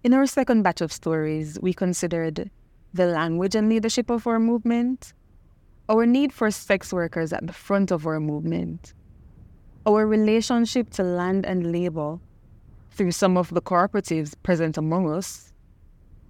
In 0.04 0.12
our 0.12 0.26
second 0.26 0.64
batch 0.64 0.82
of 0.82 0.92
stories, 0.92 1.58
we 1.62 1.72
considered 1.72 2.50
the 2.92 3.06
language 3.06 3.54
and 3.54 3.70
leadership 3.70 4.10
of 4.10 4.26
our 4.26 4.38
movement, 4.38 5.14
our 5.90 6.06
need 6.06 6.32
for 6.32 6.52
sex 6.52 6.92
workers 6.92 7.32
at 7.32 7.44
the 7.44 7.52
front 7.52 7.90
of 7.90 8.06
our 8.06 8.20
movement, 8.20 8.94
our 9.84 10.06
relationship 10.06 10.88
to 10.90 11.02
land 11.02 11.44
and 11.44 11.72
labor 11.72 12.16
through 12.92 13.10
some 13.10 13.36
of 13.36 13.50
the 13.50 13.60
cooperatives 13.60 14.34
present 14.44 14.78
among 14.78 15.10
us, 15.10 15.52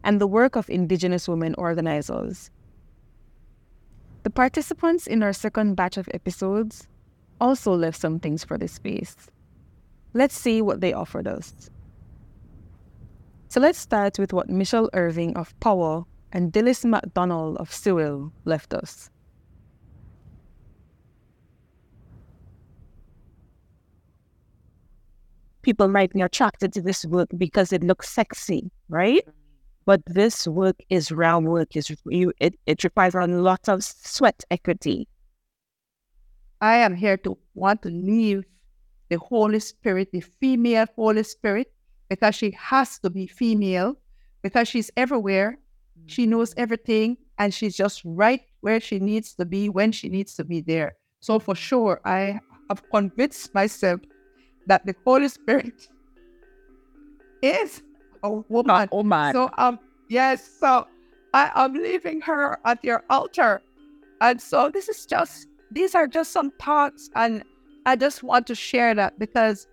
and 0.03 0.19
the 0.19 0.27
work 0.27 0.57
of 0.57 0.71
Indigenous 0.71 1.29
women 1.29 1.55
organizers. 1.59 2.51
The 4.23 4.31
participants 4.31 5.07
in 5.07 5.23
our 5.23 5.35
second 5.35 5.75
batch 5.75 5.99
of 5.99 6.09
episodes 6.15 6.89
also 7.39 7.75
left 7.75 8.01
some 8.01 8.19
things 8.19 8.43
for 8.43 8.57
this 8.57 8.73
space. 8.73 9.17
Let's 10.15 10.39
see 10.39 10.63
what 10.63 10.81
they 10.81 10.95
offered 10.95 11.29
us. 11.29 11.69
So 13.49 13.61
let's 13.61 13.79
start 13.79 14.19
with 14.19 14.33
what 14.33 14.49
Michelle 14.49 14.89
Irving 14.95 15.37
of 15.37 15.59
Power 15.61 16.05
and 16.33 16.51
Dillis 16.51 16.85
MacDonald 16.85 17.59
of 17.59 17.73
Sewell 17.73 18.33
left 18.47 18.73
us. 18.73 19.11
People 25.63 25.89
might 25.89 26.13
be 26.13 26.21
attracted 26.21 26.73
to 26.73 26.83
this 26.83 27.05
work 27.05 27.29
because 27.37 27.73
it 27.73 27.83
looks 27.83 28.09
sexy, 28.09 28.71
right? 28.89 29.23
But 29.87 30.03
this 30.07 30.47
work 30.47 30.77
is 30.89 31.11
real 31.11 31.41
work. 31.43 31.77
Is 31.77 31.91
it, 32.07 32.55
it 32.67 32.85
requires 32.85 33.15
a 33.15 33.27
lot 33.27 33.69
of 33.69 33.83
sweat 33.83 34.45
equity. 34.51 35.09
I 36.61 36.77
am 36.77 36.95
here 36.95 37.17
to 37.19 37.39
want 37.55 37.83
to 37.83 37.89
leave 37.89 38.45
the 39.09 39.19
Holy 39.19 39.61
Spirit, 39.61 40.13
the 40.13 40.21
female 40.21 40.87
Holy 40.95 41.23
Spirit, 41.23 41.73
because 42.09 42.35
she 42.35 42.51
has 42.53 42.99
to 43.01 43.11
be 43.11 43.27
female, 43.27 43.97
because 44.43 44.69
she's 44.69 44.91
everywhere. 44.97 45.59
Mm-hmm. 45.99 46.07
She 46.09 46.27
knows 46.27 46.55
everything, 46.57 47.17
and 47.39 47.53
she's 47.53 47.77
just 47.77 48.03
right 48.05 48.43
where 48.61 48.81
she 48.81 48.99
needs 48.99 49.35
to 49.35 49.45
be 49.45 49.69
when 49.69 49.91
she 49.93 50.09
needs 50.09 50.35
to 50.35 50.45
be 50.45 50.61
there. 50.61 50.97
So 51.21 51.39
for 51.39 51.55
sure, 51.55 52.01
I 52.05 52.41
have 52.69 52.83
convinced 52.91 53.55
myself 53.55 54.01
that 54.67 54.85
the 54.87 54.95
Holy 55.05 55.29
Spirit 55.29 55.89
is 57.43 57.83
a 58.23 58.31
woman. 58.31 58.89
Oh 58.93 59.03
my. 59.03 59.33
So 59.33 59.51
um 59.59 59.79
yes, 60.09 60.49
so 60.59 60.87
I 61.33 61.51
am 61.55 61.75
leaving 61.75 62.21
her 62.23 62.59
at 62.65 62.85
your 62.85 63.05
altar. 63.09 63.63
And 64.21 64.41
so 64.41 64.71
this 64.71 64.89
is 64.89 65.07
just 65.07 65.47
these 65.71 65.95
are 65.95 66.07
just 66.07 66.33
some 66.33 66.51
thoughts 66.53 67.11
and 67.15 67.45
I 67.87 67.97
just 67.97 68.23
want 68.23 68.47
to 68.49 68.55
share 68.55 68.95
that 68.95 69.19
because 69.19 69.67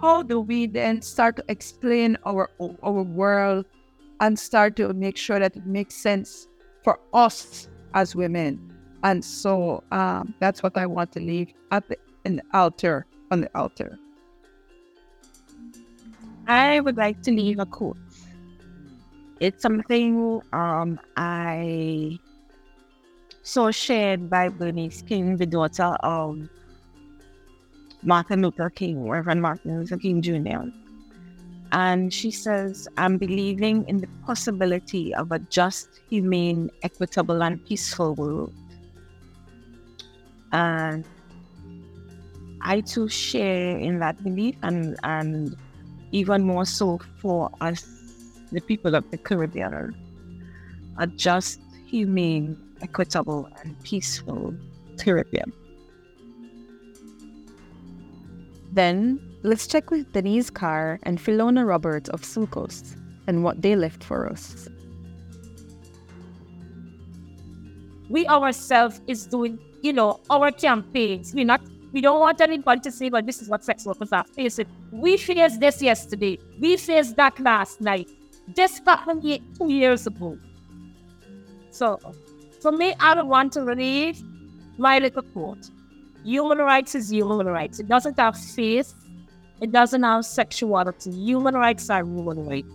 how 0.00 0.22
do 0.22 0.40
we 0.40 0.66
then 0.66 1.02
start 1.02 1.36
to 1.36 1.44
explain 1.48 2.16
our 2.24 2.50
our 2.82 3.02
world 3.02 3.66
and 4.20 4.38
start 4.38 4.76
to 4.76 4.92
make 4.92 5.16
sure 5.16 5.38
that 5.38 5.56
it 5.56 5.66
makes 5.66 5.94
sense 5.94 6.48
for 6.84 7.00
us 7.12 7.68
as 7.94 8.14
women? 8.14 8.60
And 9.02 9.24
so 9.24 9.82
um, 9.92 10.34
that's 10.40 10.62
what 10.62 10.76
I 10.76 10.86
want 10.86 11.12
to 11.12 11.20
leave 11.20 11.52
at 11.70 11.88
the, 11.88 11.96
in 12.24 12.36
the 12.36 12.42
altar 12.52 13.06
on 13.30 13.40
the 13.42 13.50
altar. 13.58 13.98
I 16.48 16.80
would 16.80 16.96
like 16.96 17.22
to 17.22 17.30
leave 17.30 17.58
a 17.58 17.66
quote. 17.66 17.98
It's 19.38 19.62
something 19.62 20.40
um, 20.52 20.98
I 21.16 22.18
saw 23.42 23.70
shared 23.70 24.30
by 24.30 24.48
Bernice 24.48 25.02
King, 25.02 25.36
the 25.36 25.46
daughter 25.46 25.94
of 26.00 26.48
Martin 28.02 28.42
Luther 28.42 28.70
King, 28.70 29.08
Reverend 29.08 29.42
Martin 29.42 29.78
Luther 29.78 29.98
King 29.98 30.22
Jr. 30.22 30.70
And 31.70 32.12
she 32.12 32.30
says, 32.30 32.88
I'm 32.96 33.18
believing 33.18 33.86
in 33.86 33.98
the 33.98 34.08
possibility 34.24 35.14
of 35.14 35.30
a 35.32 35.38
just, 35.38 36.00
humane, 36.08 36.70
equitable, 36.82 37.42
and 37.42 37.64
peaceful 37.66 38.14
world. 38.14 38.54
And 40.52 41.04
I 42.62 42.80
too 42.80 43.08
share 43.08 43.76
in 43.76 43.98
that 43.98 44.24
belief 44.24 44.56
and, 44.62 44.96
and 45.04 45.54
even 46.12 46.42
more 46.42 46.64
so 46.64 47.00
for 47.16 47.50
us, 47.60 47.86
the 48.52 48.60
people 48.60 48.94
of 48.94 49.10
the 49.10 49.18
Caribbean, 49.18 49.94
a 50.98 51.06
just, 51.06 51.60
humane, 51.86 52.56
equitable, 52.80 53.48
and 53.62 53.78
peaceful 53.82 54.54
Caribbean. 54.98 55.52
Then, 58.72 59.20
let's 59.42 59.66
check 59.66 59.90
with 59.90 60.12
Denise 60.12 60.50
Carr 60.50 60.98
and 61.02 61.18
Philona 61.18 61.66
Roberts 61.66 62.08
of 62.10 62.22
Sulcos 62.22 62.96
and 63.26 63.42
what 63.42 63.62
they 63.62 63.76
left 63.76 64.04
for 64.04 64.28
us. 64.28 64.68
We 68.08 68.26
ourselves 68.26 69.00
is 69.06 69.26
doing, 69.26 69.58
you 69.82 69.92
know, 69.92 70.20
our 70.30 70.50
campaigns. 70.50 71.34
We're 71.34 71.44
not 71.44 71.60
we 71.92 72.00
don't 72.00 72.20
want 72.20 72.40
anyone 72.40 72.80
to 72.82 72.90
say, 72.90 73.08
but 73.08 73.26
this 73.26 73.40
is 73.40 73.48
what 73.48 73.64
sex 73.64 73.86
workers 73.86 74.12
are 74.12 74.24
facing. 74.24 74.66
We 74.90 75.16
faced 75.16 75.60
this 75.60 75.80
yesterday. 75.80 76.38
We 76.60 76.76
faced 76.76 77.16
that 77.16 77.38
last 77.40 77.80
night. 77.80 78.08
This 78.54 78.80
happened 78.84 79.22
two 79.56 79.68
years 79.68 80.06
ago. 80.06 80.38
So, 81.70 81.98
for 82.60 82.72
me, 82.72 82.94
I 82.98 83.14
don't 83.14 83.28
want 83.28 83.52
to 83.54 83.62
leave 83.62 84.20
my 84.76 84.98
little 84.98 85.22
quote. 85.22 85.70
Human 86.24 86.58
rights 86.58 86.94
is 86.94 87.10
human 87.10 87.46
rights. 87.46 87.78
It 87.78 87.88
doesn't 87.88 88.18
have 88.18 88.36
faith. 88.36 88.94
It 89.60 89.72
doesn't 89.72 90.02
have 90.02 90.24
sexuality. 90.24 91.10
Human 91.10 91.54
rights 91.54 91.88
are 91.90 92.04
human 92.04 92.46
rights. 92.46 92.68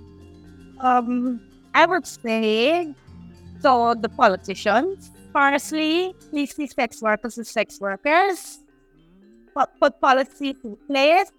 Um, 0.80 1.42
I 1.74 1.86
would 1.86 2.06
say 2.06 2.94
so 3.62 3.94
the 3.94 4.10
politicians, 4.10 5.12
firstly, 5.32 6.14
please 6.30 6.54
see 6.54 6.68
sex 6.68 7.02
workers 7.02 7.38
as 7.38 7.48
sex 7.50 7.80
workers. 7.80 8.63
Put, 9.54 10.02
policy 10.02 10.56
in 10.64 10.78
place. 10.88 11.32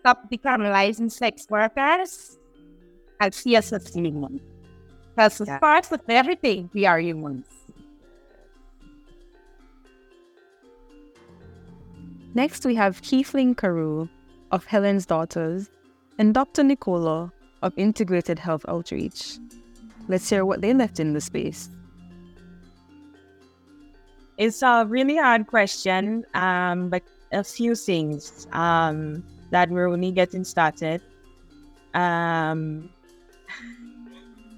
Stop 0.00 0.30
decriminalizing 0.30 1.10
sex 1.10 1.46
workers. 1.48 2.38
And 3.20 3.32
see 3.32 3.56
us 3.56 3.72
as 3.72 3.94
humans. 3.94 4.40
Because 5.14 5.40
as 5.40 5.48
far 5.60 5.76
as 5.76 5.90
with 5.90 6.02
everything, 6.08 6.68
we 6.74 6.84
are 6.86 6.98
humans. 6.98 7.46
Next, 12.34 12.66
we 12.66 12.74
have 12.74 13.00
Kiefling 13.00 13.56
Carew 13.56 14.08
of 14.50 14.66
Helen's 14.66 15.06
Daughters 15.06 15.70
and 16.18 16.34
Dr. 16.34 16.64
Nicola 16.64 17.32
of 17.62 17.72
Integrated 17.76 18.40
Health 18.40 18.64
Outreach. 18.66 19.38
Let's 20.08 20.28
hear 20.28 20.44
what 20.44 20.60
they 20.60 20.74
left 20.74 20.98
in 20.98 21.12
the 21.12 21.20
space. 21.20 21.70
It's 24.36 24.62
a 24.62 24.84
really 24.88 25.16
hard 25.16 25.46
question, 25.46 26.24
um, 26.34 26.88
but 26.88 27.02
a 27.32 27.44
few 27.44 27.74
things 27.74 28.46
um, 28.52 29.22
that 29.50 29.70
we're 29.70 29.88
only 29.88 30.10
getting 30.10 30.44
started. 30.44 31.02
Um, 31.94 32.90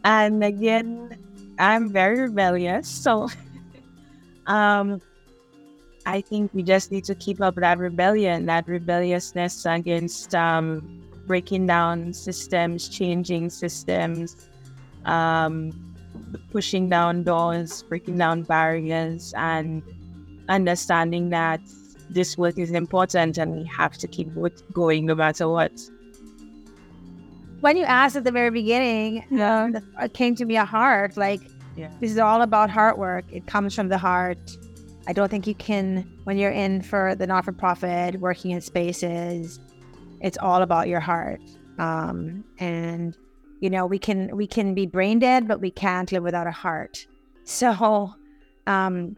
and 0.05 0.43
again, 0.43 1.19
I'm 1.59 1.91
very 1.91 2.21
rebellious, 2.21 2.89
so 2.89 3.29
um, 4.47 5.01
I 6.07 6.21
think 6.21 6.55
we 6.55 6.63
just 6.63 6.91
need 6.91 7.05
to 7.05 7.15
keep 7.15 7.43
up 7.43 7.57
that 7.57 7.79
rebellion, 7.79 8.47
that 8.47 8.69
rebelliousness 8.69 9.67
against 9.67 10.35
um, 10.35 11.03
breaking 11.27 11.67
down 11.67 12.13
systems, 12.13 12.89
changing 12.89 13.51
systems, 13.51 14.49
um, 15.05 15.96
pushing 16.51 16.89
down 16.89 17.23
doors, 17.25 17.83
breaking 17.85 18.19
down 18.19 18.43
barriers, 18.43 19.33
and 19.37 19.83
understanding 20.49 21.31
that 21.31 21.61
this 22.11 22.39
work 22.39 22.59
is 22.59 22.71
important 22.71 23.37
and 23.37 23.57
we 23.57 23.65
have 23.65 23.99
to 23.99 24.07
keep 24.07 24.29
going 24.73 25.07
no 25.07 25.15
matter 25.15 25.49
what. 25.49 25.73
When 27.61 27.77
you 27.77 27.85
asked 27.85 28.17
at 28.17 28.25
the 28.25 28.31
very 28.31 28.51
beginning, 28.51 29.25
yeah. 29.31 29.71
it 30.01 30.15
came 30.15 30.35
to 30.37 30.45
me 30.45 30.57
a 30.57 30.65
heart. 30.65 31.17
Like, 31.17 31.41
yeah. 31.77 31.91
this 32.01 32.13
is 32.13 32.19
all 32.19 32.43
about 32.43 32.71
heart 32.71 32.97
work. 32.99 33.25
It 33.33 33.47
comes 33.47 33.75
from 33.75 33.89
the 33.89 33.99
heart 33.99 34.57
I 35.07 35.13
don't 35.13 35.29
think 35.29 35.47
you 35.47 35.55
can, 35.55 36.11
when 36.25 36.37
you're 36.37 36.51
in 36.51 36.83
for 36.83 37.15
the 37.15 37.27
not 37.27 37.45
for 37.45 37.53
profit, 37.53 38.21
working 38.21 38.51
in 38.51 38.61
spaces, 38.61 39.61
it's 40.21 40.37
all 40.39 40.63
about 40.63 40.89
your 40.89 41.01
heart. 41.01 41.41
Um, 41.79 42.45
and 42.59 43.17
you 43.61 43.71
know, 43.71 43.87
we 43.87 43.99
can 43.99 44.37
we 44.37 44.47
can 44.47 44.75
be 44.75 44.87
brain 44.87 45.19
dead, 45.19 45.49
but 45.49 45.61
we 45.61 45.71
can't 45.71 46.11
live 46.13 46.23
without 46.23 46.47
a 46.47 46.53
heart. 46.53 47.07
So 47.45 48.15
um, 48.67 49.17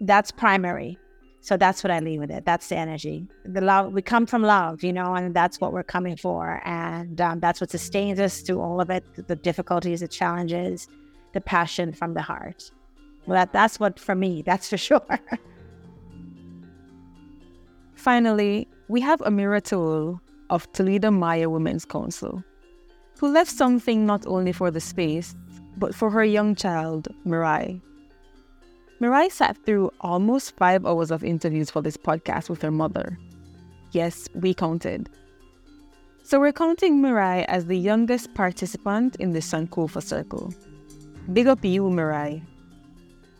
that's 0.00 0.30
primary. 0.30 0.98
So 1.40 1.56
that's 1.56 1.82
what 1.84 1.90
I 1.90 2.00
leave 2.00 2.20
with 2.20 2.30
it. 2.30 2.44
That's 2.44 2.68
the 2.68 2.76
energy. 2.76 3.26
The 3.44 3.60
love 3.60 3.92
we 3.92 4.02
come 4.02 4.26
from 4.26 4.42
love, 4.42 4.82
you 4.82 4.92
know, 4.92 5.14
and 5.14 5.34
that's 5.34 5.60
what 5.60 5.72
we're 5.72 5.84
coming 5.84 6.16
for, 6.16 6.60
and 6.64 7.20
um, 7.20 7.40
that's 7.40 7.60
what 7.60 7.70
sustains 7.70 8.18
us 8.20 8.40
through 8.40 8.60
all 8.60 8.80
of 8.80 8.90
it. 8.90 9.04
The 9.28 9.36
difficulties, 9.36 10.00
the 10.00 10.08
challenges, 10.08 10.88
the 11.32 11.40
passion 11.40 11.92
from 11.92 12.14
the 12.14 12.22
heart. 12.22 12.70
Well, 13.26 13.38
that, 13.38 13.52
that's 13.52 13.78
what 13.78 13.98
for 14.00 14.14
me, 14.14 14.42
that's 14.42 14.68
for 14.68 14.76
sure. 14.88 15.20
Finally, 17.94 18.66
we 18.88 19.00
have 19.00 19.20
Amira 19.20 19.62
Tool 19.62 20.20
of 20.50 20.70
Toledo 20.72 21.10
Maya 21.10 21.50
Women's 21.50 21.84
Council, 21.84 22.42
who 23.18 23.28
left 23.28 23.50
something 23.50 24.06
not 24.06 24.26
only 24.26 24.52
for 24.52 24.70
the 24.70 24.80
space, 24.80 25.34
but 25.76 25.94
for 25.94 26.10
her 26.10 26.24
young 26.24 26.54
child, 26.54 27.08
Mirai. 27.26 27.80
Mirai 29.00 29.30
sat 29.30 29.56
through 29.64 29.92
almost 30.00 30.56
five 30.56 30.84
hours 30.84 31.10
of 31.10 31.22
interviews 31.22 31.70
for 31.70 31.82
this 31.82 31.96
podcast 31.96 32.50
with 32.50 32.62
her 32.62 32.70
mother. 32.70 33.18
Yes, 33.92 34.28
we 34.34 34.54
counted. 34.54 35.08
So 36.24 36.40
we're 36.40 36.52
counting 36.52 37.00
Mirai 37.00 37.44
as 37.46 37.66
the 37.66 37.78
youngest 37.78 38.34
participant 38.34 39.16
in 39.16 39.32
the 39.32 39.38
Sankofa 39.38 40.02
Circle. 40.02 40.52
Big 41.32 41.46
up 41.46 41.64
you, 41.64 41.84
Mirai. 41.84 42.42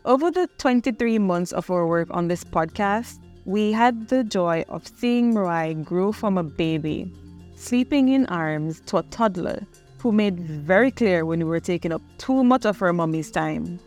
Over 0.05 0.31
the 0.31 0.49
23 0.59 1.19
months 1.19 1.53
of 1.53 1.71
our 1.71 1.87
work 1.87 2.09
on 2.11 2.29
this 2.29 2.45
podcast, 2.45 3.19
we 3.45 3.73
had 3.73 4.09
the 4.09 4.25
joy 4.25 4.65
of 4.69 4.87
seeing 4.87 5.35
Mirai 5.35 5.85
grow 5.85 6.13
from 6.13 6.39
a 6.39 6.43
baby, 6.43 7.13
sleeping 7.59 8.09
in 8.09 8.25
arms, 8.27 8.81
to 8.87 8.99
a 8.99 9.03
toddler 9.05 9.67
who 9.99 10.13
made 10.13 10.39
very 10.39 10.93
clear 10.93 11.25
when 11.25 11.41
we 11.41 11.45
were 11.45 11.61
taking 11.61 11.93
up 11.93 12.03
too 12.19 12.45
much 12.45 12.65
of 12.65 12.79
her 12.79 12.93
mommy's 12.93 13.31
time. 13.31 13.81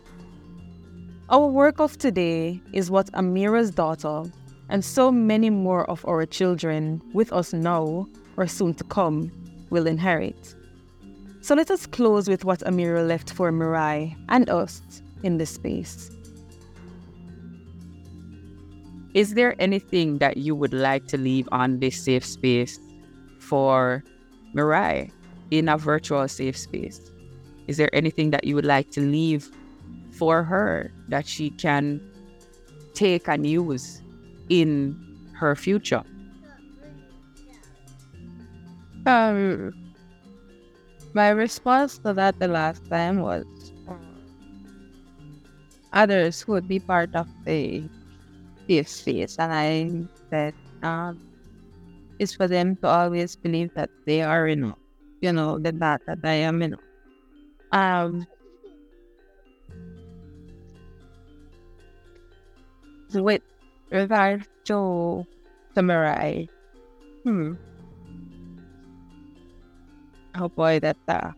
Our 1.30 1.46
work 1.46 1.80
of 1.80 1.96
today 1.96 2.60
is 2.74 2.90
what 2.90 3.10
Amira's 3.12 3.70
daughter 3.70 4.24
and 4.68 4.84
so 4.84 5.10
many 5.10 5.48
more 5.48 5.88
of 5.88 6.04
our 6.06 6.26
children 6.26 7.00
with 7.14 7.32
us 7.32 7.54
now 7.54 8.06
or 8.36 8.46
soon 8.46 8.74
to 8.74 8.84
come 8.84 9.32
will 9.70 9.86
inherit. 9.86 10.54
So 11.40 11.54
let 11.54 11.70
us 11.70 11.86
close 11.86 12.28
with 12.28 12.44
what 12.44 12.60
Amira 12.60 13.06
left 13.06 13.32
for 13.32 13.50
Mirai 13.50 14.14
and 14.28 14.50
us 14.50 14.82
in 15.22 15.38
this 15.38 15.50
space. 15.50 16.10
Is 19.14 19.34
there 19.34 19.54
anything 19.58 20.18
that 20.18 20.36
you 20.36 20.54
would 20.54 20.74
like 20.74 21.06
to 21.08 21.16
leave 21.16 21.48
on 21.52 21.80
this 21.80 22.02
safe 22.02 22.24
space 22.24 22.78
for 23.52 24.02
Mirai 24.56 25.12
in 25.50 25.68
a 25.68 25.76
virtual 25.76 26.26
safe 26.26 26.56
space? 26.56 27.12
Is 27.68 27.76
there 27.76 27.92
anything 27.94 28.30
that 28.30 28.44
you 28.44 28.54
would 28.56 28.64
like 28.64 28.88
to 28.96 29.04
leave 29.04 29.44
for 30.16 30.42
her 30.42 30.90
that 31.08 31.28
she 31.28 31.50
can 31.50 32.00
take 32.94 33.28
and 33.28 33.44
use 33.44 34.00
in 34.48 34.96
her 35.36 35.54
future? 35.54 36.00
Um, 39.04 39.76
my 41.12 41.28
response 41.28 41.98
to 42.08 42.14
that 42.14 42.40
the 42.40 42.48
last 42.48 42.88
time 42.88 43.20
was 43.20 43.44
others 45.92 46.48
would 46.48 46.66
be 46.66 46.80
part 46.80 47.14
of 47.14 47.28
the 47.44 47.84
safe 48.66 48.88
space 48.88 49.36
and 49.36 49.52
I 49.52 49.92
said 50.30 50.54
um 50.82 51.20
it's 52.22 52.34
for 52.34 52.48
them 52.48 52.76
to 52.78 52.88
always 52.88 53.36
believe 53.36 53.74
that 53.74 53.90
they 54.06 54.22
are 54.22 54.46
enough. 54.48 54.78
You 55.20 55.32
know, 55.34 55.58
that 55.60 55.78
that, 55.80 56.02
that 56.06 56.20
I 56.24 56.46
am 56.46 56.62
enough. 56.62 56.86
Um 57.72 58.26
with 63.14 63.42
regard 63.90 64.46
to 64.64 65.26
samurai, 65.74 66.46
hmm 67.24 67.54
oh 70.34 70.48
boy 70.48 70.78
that 70.80 70.96
uh, 71.08 71.32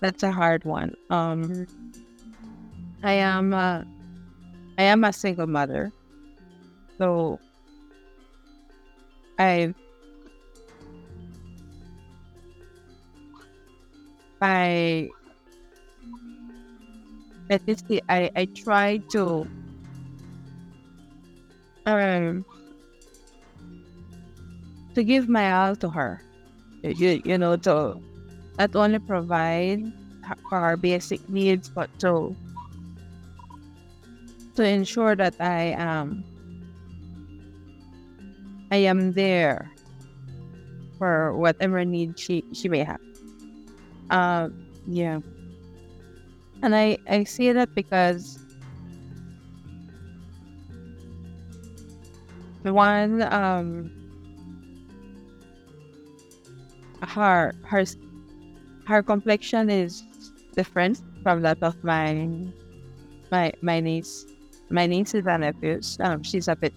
that's 0.00 0.22
a 0.22 0.30
hard 0.32 0.64
one 0.64 0.94
um 1.10 1.66
I 3.02 3.12
am 3.12 3.52
uh, 3.52 3.82
I 4.78 4.84
am 4.84 5.04
a 5.04 5.12
single 5.12 5.46
mother. 5.46 5.92
So 6.98 7.40
I 9.38 9.74
I 14.40 15.10
let 17.50 17.66
me 17.66 17.74
see. 17.88 18.00
I, 18.08 18.30
I 18.36 18.44
try 18.46 18.98
to 19.12 19.46
um 21.86 22.44
to 24.94 25.04
give 25.04 25.28
my 25.28 25.52
all 25.52 25.76
to 25.76 25.90
her. 25.90 26.22
You, 26.82 27.20
you 27.24 27.38
know, 27.38 27.56
to 27.56 28.00
not 28.58 28.76
only 28.76 28.98
provide 28.98 29.80
for 30.48 30.60
her 30.60 30.76
basic 30.76 31.28
needs, 31.28 31.70
but 31.74 31.90
to 32.00 32.36
to 34.56 34.62
ensure 34.64 35.16
that 35.16 35.34
I 35.40 35.74
am 35.76 36.24
I 38.70 38.76
am 38.76 39.12
there 39.12 39.70
for 40.98 41.36
whatever 41.36 41.84
need 41.84 42.18
she 42.18 42.44
she 42.52 42.68
may 42.68 42.84
have. 42.84 43.00
Uh, 44.10 44.48
yeah. 44.86 45.20
And 46.62 46.74
I 46.74 46.98
I 47.08 47.24
say 47.24 47.52
that 47.52 47.74
because 47.74 48.38
the 52.62 52.72
one 52.72 53.22
um 53.32 53.90
her 57.02 57.52
her 57.64 57.84
her 58.86 59.02
complexion 59.02 59.70
is 59.70 60.02
different 60.56 61.00
from 61.22 61.42
that 61.42 61.58
of 61.62 61.76
my 61.84 62.28
my 63.30 63.52
my 63.62 63.80
niece, 63.80 64.26
my 64.70 64.86
niece 64.86 65.14
is 65.14 65.26
an 65.26 65.40
nephews. 65.40 65.96
Um, 66.00 66.22
she's 66.22 66.48
a 66.48 66.56
bit 66.56 66.72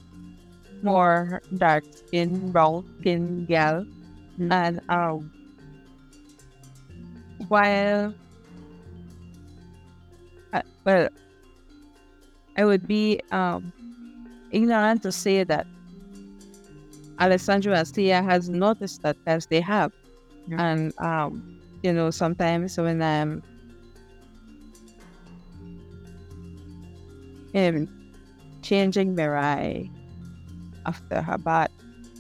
more 0.84 1.42
dark 1.58 1.84
skin, 1.94 2.52
brown 2.52 2.86
skin 3.00 3.46
gal, 3.46 3.86
and 4.40 4.82
um, 4.90 5.32
while 7.48 8.14
uh, 10.54 10.62
well, 10.86 11.10
I 12.58 12.66
would 12.66 12.88
be 12.88 13.22
um 13.32 13.74
ignorant 14.52 15.04
to 15.04 15.12
say 15.12 15.44
that 15.44 15.68
Alessandro 17.20 17.74
and 17.74 17.88
Sia 17.88 18.22
has 18.22 18.50
noticed 18.50 19.02
that 19.04 19.18
as 19.26 19.48
they 19.48 19.62
have, 19.62 19.92
and 20.52 20.94
um, 21.00 21.44
you 21.84 21.94
know, 21.94 22.10
sometimes 22.12 22.78
when 22.78 23.02
I'm 23.02 23.44
um, 27.56 27.88
changing 28.62 29.16
Mirai 29.16 29.90
after 30.88 31.22
her 31.22 31.38
bath, 31.38 31.70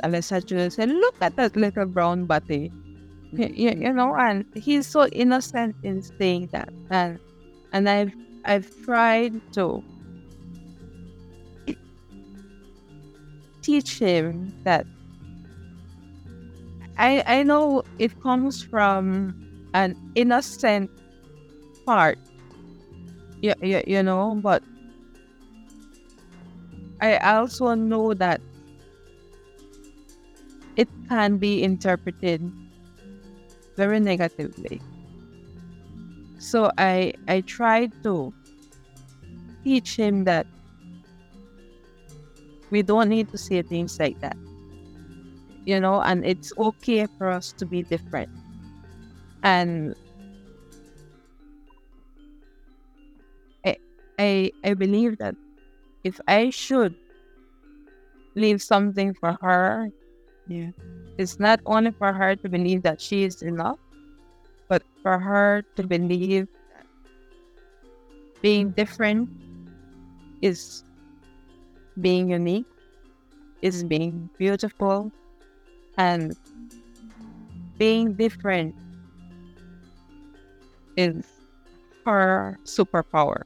Alessandro 0.03 0.69
said, 0.69 0.89
eh, 0.89 0.93
"Look 0.93 1.15
at 1.21 1.35
that 1.37 1.55
little 1.55 1.85
brown 1.87 2.25
body." 2.27 2.71
Y- 3.33 3.49
mm-hmm. 3.49 3.53
You, 3.55 3.69
you 3.87 3.93
know, 3.93 4.15
and 4.15 4.45
he's 4.55 4.87
so 4.87 5.07
innocent 5.07 5.75
in 5.83 6.01
saying 6.01 6.49
that, 6.53 6.69
and 6.91 7.19
and 7.73 7.89
I've 7.89 8.13
I've 8.45 8.69
tried 8.85 9.41
to 9.53 9.83
teach 13.61 13.99
him 13.99 14.53
that 14.63 14.87
I 16.97 17.23
I 17.27 17.43
know 17.43 17.83
it 17.99 18.19
comes 18.21 18.63
from 18.63 19.35
an 19.73 19.95
innocent 20.15 20.91
part. 21.85 22.17
You, 23.41 23.53
you, 23.61 23.83
you 23.85 24.03
know, 24.03 24.39
but 24.41 24.63
I 27.01 27.17
also 27.17 27.75
know 27.75 28.13
that 28.15 28.41
it 30.77 30.89
can 31.09 31.39
be 31.39 31.61
interpreted 31.61 32.53
very 33.77 33.99
negatively. 34.01 34.83
So 36.39 36.71
I 36.77 37.13
I 37.27 37.41
tried 37.41 37.91
to 38.03 38.33
teach 39.63 39.95
him 39.97 40.23
that 40.25 40.47
we 42.69 42.81
don't 42.81 43.09
need 43.09 43.29
to 43.29 43.37
say 43.37 43.61
things 43.61 43.97
like 43.99 44.17
that. 44.21 44.37
You 45.65 45.79
know, 45.79 46.01
and 46.01 46.25
it's 46.25 46.51
okay 46.57 47.05
for 47.17 47.29
us 47.29 47.53
to 47.59 47.65
be 47.65 47.83
different. 47.83 48.29
And 49.43 49.95
I 53.65 53.77
I, 54.19 54.51
I 54.63 54.73
believe 54.73 55.17
that 55.19 55.35
if 56.03 56.19
I 56.27 56.49
should 56.51 56.95
leave 58.35 58.61
something 58.61 59.13
for 59.13 59.37
her, 59.41 59.89
Yeah. 60.47 60.71
it's 61.17 61.39
not 61.39 61.59
only 61.65 61.91
for 61.91 62.13
her 62.13 62.35
to 62.35 62.49
believe 62.49 62.83
that 62.83 63.01
she 63.01 63.23
is 63.23 63.41
enough, 63.41 63.79
but 64.69 64.83
for 65.03 65.19
her 65.19 65.63
to 65.75 65.83
believe 65.83 66.47
that 66.71 66.85
being 68.41 68.71
different 68.71 69.29
is 70.41 70.83
being 71.99 72.29
unique, 72.29 72.67
is 73.61 73.83
being 73.83 74.29
beautiful, 74.37 75.11
and 75.97 76.37
being 77.77 78.13
different 78.13 78.75
is 80.95 81.25
her 82.05 82.57
superpower. 82.63 83.43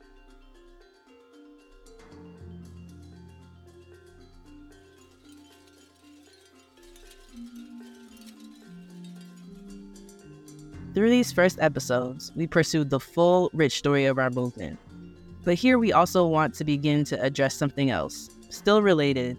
Through 10.94 11.10
these 11.10 11.32
first 11.32 11.58
episodes, 11.62 12.34
we 12.36 12.48
pursued 12.48 12.90
the 12.90 13.00
full, 13.00 13.50
rich 13.54 13.78
story 13.78 14.06
of 14.06 14.18
our 14.18 14.30
movement. 14.30 14.78
But 15.46 15.56
here 15.56 15.80
we 15.80 15.94
also 15.94 16.28
want 16.28 16.54
to 16.56 16.66
begin 16.66 17.06
to 17.06 17.22
address 17.22 17.56
something 17.56 17.90
else, 17.90 18.30
still 18.50 18.82
related, 18.82 19.38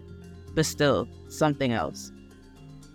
but 0.55 0.65
still 0.65 1.07
something 1.29 1.71
else. 1.71 2.11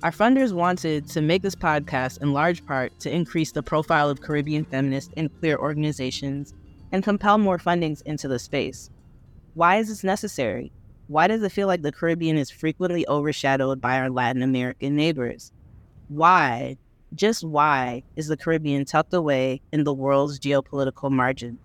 Our 0.02 0.10
funders 0.10 0.52
wanted 0.52 1.06
to 1.08 1.20
make 1.20 1.42
this 1.42 1.54
podcast 1.54 2.20
in 2.20 2.32
large 2.32 2.66
part 2.66 2.98
to 3.00 3.14
increase 3.14 3.52
the 3.52 3.62
profile 3.62 4.10
of 4.10 4.20
Caribbean 4.20 4.64
feminist 4.64 5.12
and 5.16 5.30
queer 5.38 5.56
organizations 5.56 6.52
and 6.90 7.04
compel 7.04 7.38
more 7.38 7.58
fundings 7.58 8.02
into 8.02 8.26
the 8.26 8.38
space. 8.40 8.90
Why 9.54 9.76
is 9.76 9.88
this 9.88 10.04
necessary? 10.04 10.72
Why 11.06 11.28
does 11.28 11.42
it 11.42 11.52
feel 11.52 11.68
like 11.68 11.82
the 11.82 11.92
Caribbean 11.92 12.36
is 12.36 12.50
frequently 12.50 13.06
overshadowed 13.08 13.80
by 13.80 13.98
our 13.98 14.10
Latin 14.10 14.42
American 14.42 14.96
neighbors? 14.96 15.52
Why, 16.08 16.76
just 17.14 17.44
why, 17.44 18.02
is 18.16 18.28
the 18.28 18.36
Caribbean 18.36 18.84
tucked 18.84 19.14
away 19.14 19.60
in 19.72 19.84
the 19.84 19.94
world's 19.94 20.38
geopolitical 20.38 21.10
margins? 21.10 21.58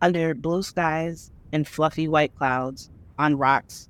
Under 0.00 0.34
blue 0.34 0.62
skies 0.62 1.30
and 1.52 1.66
fluffy 1.66 2.08
white 2.08 2.34
clouds, 2.34 2.90
on 3.18 3.36
rocks, 3.36 3.88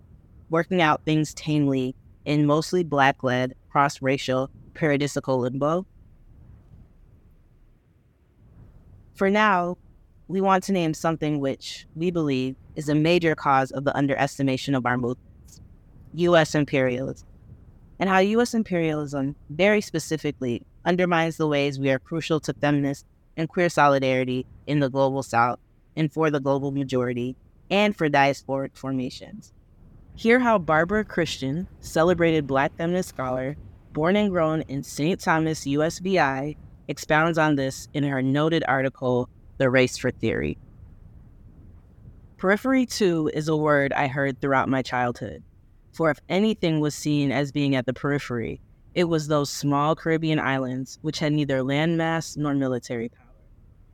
working 0.51 0.83
out 0.83 1.05
things 1.05 1.33
tamely 1.35 1.95
in 2.25 2.47
mostly 2.47 2.85
black 2.85 3.23
led, 3.23 3.55
cross 3.71 4.03
racial, 4.03 4.51
paradisical 4.75 5.39
limbo? 5.39 5.87
For 9.15 9.31
now, 9.31 9.79
we 10.29 10.41
want 10.41 10.65
to 10.65 10.73
name 10.73 10.95
something 10.95 11.41
which 11.41 11.87
we 11.95 12.11
believe 12.11 12.57
is 12.77 12.89
a 12.89 12.95
major 12.95 13.35
cause 13.35 13.71
of 13.71 13.85
the 13.85 13.97
underestimation 13.97 14.75
of 14.75 14.87
our 14.87 14.97
movements 14.97 15.61
U.S. 16.15 16.55
imperialism, 16.55 17.27
and 17.99 18.11
how 18.11 18.19
U.S. 18.19 18.53
imperialism, 18.53 19.35
very 19.51 19.81
specifically, 19.81 20.63
undermines 20.85 21.37
the 21.37 21.47
ways 21.47 21.79
we 21.79 21.91
are 21.91 21.99
crucial 21.99 22.41
to 22.41 22.55
feminist 22.55 23.07
and 23.37 23.49
queer 23.49 23.69
solidarity 23.69 24.47
in 24.67 24.81
the 24.81 24.91
global 24.91 25.23
south 25.23 25.59
and 25.97 26.13
for 26.13 26.31
the 26.31 26.41
global 26.41 26.71
majority 26.71 27.37
and 27.71 27.97
for 27.97 28.09
diasporic 28.09 28.77
formations. 28.77 29.53
Hear 30.15 30.41
how 30.41 30.59
Barbara 30.59 31.05
Christian, 31.05 31.69
celebrated 31.81 32.47
black 32.47 32.77
feminist 32.77 33.09
scholar, 33.09 33.57
born 33.93 34.17
and 34.17 34.31
grown 34.31 34.63
in 34.63 34.83
St. 34.83 35.19
Thomas, 35.19 35.65
USVI, 35.65 36.57
expounds 36.89 37.39
on 37.39 37.57
this 37.57 37.89
in 37.95 38.05
her 38.05 38.23
noted 38.23 38.63
article, 38.69 39.29
The 39.59 39.71
Race 39.71 39.97
for 39.97 40.11
Theory. 40.11 40.59
Periphery, 42.37 42.87
too, 42.87 43.31
is 43.33 43.49
a 43.49 43.57
word 43.57 43.93
I 43.93 44.09
heard 44.09 44.41
throughout 44.41 44.69
my 44.69 44.83
childhood. 44.83 45.43
For 45.93 46.11
if 46.11 46.19
anything 46.29 46.81
was 46.81 46.95
seen 46.95 47.31
as 47.31 47.53
being 47.53 47.75
at 47.75 47.87
the 47.87 47.93
periphery, 47.93 48.61
it 48.95 49.05
was 49.05 49.27
those 49.27 49.51
small 49.51 49.95
Caribbean 49.95 50.39
islands 50.39 50.99
which 51.03 51.19
had 51.19 51.33
neither 51.33 51.61
landmass 51.61 52.37
nor 52.37 52.55
military 52.55 53.09
power. 53.09 53.27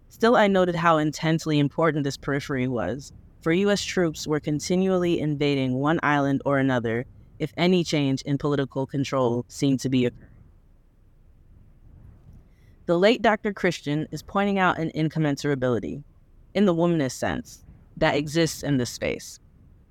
Still, 0.09 0.37
I 0.37 0.49
noted 0.49 0.75
how 0.75 0.99
intensely 0.99 1.59
important 1.59 2.05
this 2.05 2.17
periphery 2.17 2.67
was, 2.67 3.13
for 3.43 3.53
U.S. 3.53 3.85
troops 3.85 4.27
were 4.27 4.41
continually 4.41 5.21
invading 5.21 5.75
one 5.75 6.01
island 6.03 6.43
or 6.45 6.59
another 6.59 7.05
if 7.39 7.53
any 7.57 7.85
change 7.85 8.23
in 8.23 8.39
political 8.39 8.87
control 8.87 9.45
seemed 9.49 9.81
to 9.81 9.89
be 9.89 10.07
occurring. 10.07 10.25
The 12.87 12.99
late 12.99 13.23
Dr. 13.23 13.53
Christian 13.53 14.09
is 14.11 14.23
pointing 14.23 14.59
out 14.59 14.79
an 14.79 14.91
incommensurability, 14.95 16.03
in 16.55 16.65
the 16.65 16.75
womanist 16.75 17.13
sense, 17.13 17.65
that 17.99 18.17
exists 18.17 18.63
in 18.63 18.79
this 18.79 18.91
space. 18.91 19.39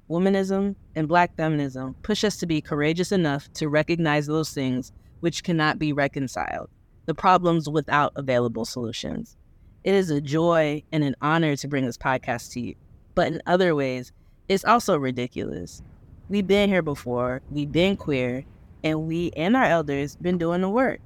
Womanism 0.10 0.76
and 0.96 1.08
black 1.08 1.36
feminism 1.36 1.96
push 2.02 2.24
us 2.24 2.38
to 2.38 2.46
be 2.46 2.62
courageous 2.62 3.12
enough 3.12 3.52
to 3.54 3.70
recognize 3.70 4.26
those 4.26 4.52
things 4.52 4.92
which 5.20 5.44
cannot 5.44 5.80
be 5.80 5.94
reconciled, 5.94 6.70
the 7.06 7.14
problems 7.14 7.70
without 7.70 8.14
available 8.16 8.66
solutions. 8.66 9.38
It 9.84 9.94
is 9.94 10.10
a 10.10 10.22
joy 10.22 10.84
and 10.92 11.04
an 11.04 11.16
honor 11.22 11.56
to 11.56 11.68
bring 11.68 11.86
this 11.86 11.98
podcast 11.98 12.52
to 12.54 12.60
you, 12.60 12.76
but 13.16 13.28
in 13.28 13.42
other 13.46 13.74
ways, 13.76 14.12
it's 14.50 14.66
also 14.66 14.98
ridiculous. 14.98 15.82
We've 16.30 16.48
been 16.48 16.70
here 16.70 16.82
before, 16.82 17.42
we've 17.50 17.72
been 17.72 17.96
queer, 17.96 18.46
and 18.84 19.08
we 19.08 19.32
and 19.36 19.56
our 19.56 19.66
elders 19.66 20.16
been 20.18 20.38
doing 20.38 20.62
the 20.62 20.70
work. 20.70 21.00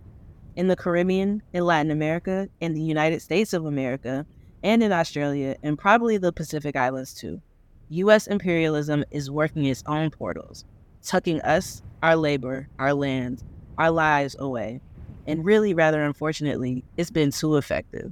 In 0.56 0.68
the 0.68 0.76
Caribbean, 0.76 1.42
in 1.54 1.66
Latin 1.66 1.92
America, 1.92 2.50
in 2.60 2.74
the 2.74 2.82
United 2.82 3.22
States 3.22 3.54
of 3.54 3.66
America, 3.66 4.26
and 4.64 4.84
in 4.84 4.92
Australia, 4.92 5.56
and 5.64 5.78
probably 5.78 6.18
the 6.18 6.32
Pacific 6.32 6.76
Islands 6.76 7.14
too. 7.14 7.42
US 7.90 8.28
imperialism 8.28 9.04
is 9.12 9.32
working 9.32 9.66
its 9.66 9.84
own 9.86 10.12
portals, 10.12 10.66
tucking 11.04 11.42
us, 11.42 11.82
our 12.02 12.16
labor, 12.16 12.68
our 12.80 12.94
land, 12.94 13.44
our 13.78 13.92
lives 13.92 14.36
away. 14.40 14.82
And 15.28 15.46
really, 15.46 15.74
rather 15.74 16.04
unfortunately, 16.04 16.84
it's 16.98 17.12
been 17.12 17.32
too 17.32 17.58
effective. 17.58 18.12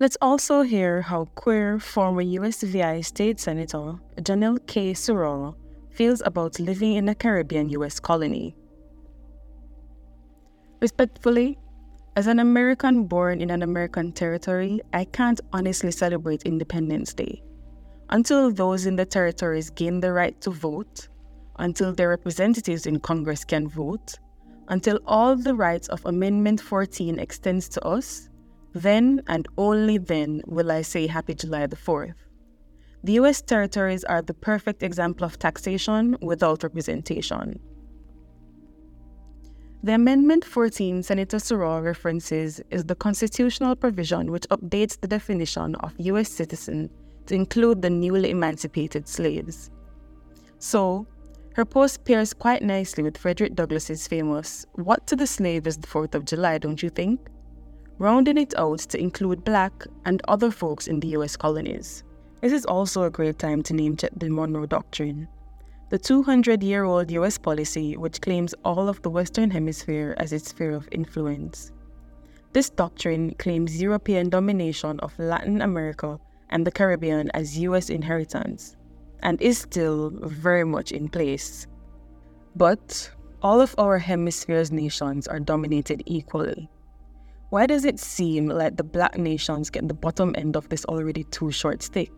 Let's 0.00 0.16
also 0.22 0.62
hear 0.62 1.02
how 1.02 1.24
queer 1.34 1.80
former 1.80 2.22
USVI 2.22 3.04
State 3.04 3.40
Senator 3.40 3.94
Janelle 4.20 4.64
K. 4.68 4.92
Sauraw 4.92 5.56
feels 5.90 6.22
about 6.24 6.60
living 6.60 6.92
in 6.92 7.08
a 7.08 7.16
Caribbean 7.16 7.68
US 7.70 7.98
colony. 7.98 8.54
Respectfully, 10.80 11.58
as 12.14 12.28
an 12.28 12.38
American 12.38 13.04
born 13.04 13.40
in 13.40 13.50
an 13.50 13.62
American 13.62 14.12
territory, 14.12 14.80
I 14.92 15.04
can't 15.04 15.40
honestly 15.52 15.90
celebrate 15.90 16.42
Independence 16.44 17.12
Day. 17.12 17.42
Until 18.10 18.50
those 18.50 18.86
in 18.86 18.96
the 18.96 19.04
territories 19.04 19.68
gain 19.68 20.00
the 20.00 20.12
right 20.12 20.40
to 20.40 20.50
vote, 20.50 21.08
until 21.58 21.92
their 21.92 22.08
representatives 22.08 22.86
in 22.86 23.00
Congress 23.00 23.44
can 23.44 23.68
vote, 23.68 24.14
until 24.68 24.98
all 25.06 25.36
the 25.36 25.54
rights 25.54 25.88
of 25.88 26.04
Amendment 26.06 26.60
14 26.60 27.18
extends 27.18 27.68
to 27.68 27.84
us, 27.84 28.30
then 28.72 29.20
and 29.26 29.46
only 29.58 29.98
then 29.98 30.40
will 30.46 30.72
I 30.72 30.82
say 30.82 31.06
Happy 31.06 31.34
July 31.34 31.66
the 31.66 31.76
4th. 31.76 32.14
The 33.04 33.12
US 33.14 33.42
territories 33.42 34.04
are 34.04 34.22
the 34.22 34.34
perfect 34.34 34.82
example 34.82 35.24
of 35.24 35.38
taxation 35.38 36.16
without 36.22 36.62
representation. 36.62 37.60
The 39.82 39.94
Amendment 39.94 40.44
14 40.44 41.02
Senator 41.02 41.36
Sauraw 41.36 41.82
references 41.82 42.60
is 42.70 42.84
the 42.84 42.94
constitutional 42.94 43.76
provision 43.76 44.32
which 44.32 44.48
updates 44.48 44.98
the 44.98 45.08
definition 45.08 45.74
of 45.76 45.94
US 45.98 46.30
citizen 46.30 46.90
to 47.28 47.34
include 47.34 47.80
the 47.80 47.90
newly 47.90 48.30
emancipated 48.30 49.08
slaves. 49.08 49.70
So, 50.58 51.06
her 51.54 51.64
post 51.64 52.04
pairs 52.04 52.34
quite 52.34 52.62
nicely 52.62 53.02
with 53.02 53.16
Frederick 53.16 53.54
Douglass's 53.54 54.06
famous 54.06 54.66
What 54.74 55.06
to 55.06 55.16
the 55.16 55.26
slave 55.26 55.66
is 55.66 55.78
the 55.78 55.86
4th 55.86 56.14
of 56.14 56.24
July, 56.24 56.58
don't 56.58 56.82
you 56.82 56.90
think? 56.90 57.30
rounding 57.98 58.38
it 58.38 58.54
out 58.56 58.78
to 58.78 58.98
include 58.98 59.44
black 59.44 59.72
and 60.04 60.22
other 60.28 60.50
folks 60.50 60.86
in 60.86 61.00
the 61.00 61.08
US 61.08 61.36
colonies. 61.36 62.04
This 62.40 62.52
is 62.52 62.64
also 62.64 63.02
a 63.02 63.10
great 63.10 63.38
time 63.38 63.62
to 63.64 63.74
name 63.74 63.96
check 63.96 64.12
the 64.16 64.30
Monroe 64.30 64.66
Doctrine, 64.66 65.26
the 65.90 65.98
200 65.98 66.62
year 66.62 66.84
old 66.84 67.10
US 67.10 67.38
policy 67.38 67.96
which 67.96 68.20
claims 68.20 68.54
all 68.64 68.88
of 68.88 69.02
the 69.02 69.10
Western 69.10 69.50
Hemisphere 69.50 70.14
as 70.18 70.32
its 70.32 70.50
sphere 70.50 70.74
of 70.74 70.88
influence. 70.92 71.72
This 72.52 72.70
doctrine 72.70 73.34
claims 73.34 73.82
European 73.82 74.30
domination 74.30 75.00
of 75.00 75.18
Latin 75.18 75.60
America 75.60 76.18
and 76.50 76.66
the 76.66 76.70
Caribbean 76.70 77.30
as 77.34 77.58
US 77.58 77.90
inheritance, 77.90 78.76
and 79.22 79.40
is 79.40 79.58
still 79.58 80.10
very 80.22 80.64
much 80.64 80.92
in 80.92 81.08
place. 81.08 81.66
But 82.56 83.10
all 83.42 83.60
of 83.60 83.74
our 83.78 83.98
hemisphere's 83.98 84.72
nations 84.72 85.28
are 85.28 85.40
dominated 85.40 86.02
equally. 86.06 86.68
Why 87.50 87.66
does 87.66 87.84
it 87.84 87.98
seem 87.98 88.48
like 88.48 88.76
the 88.76 88.84
black 88.84 89.16
nations 89.16 89.70
get 89.70 89.88
the 89.88 89.94
bottom 89.94 90.34
end 90.36 90.56
of 90.56 90.68
this 90.68 90.84
already 90.84 91.24
too 91.24 91.50
short 91.50 91.82
stick? 91.82 92.10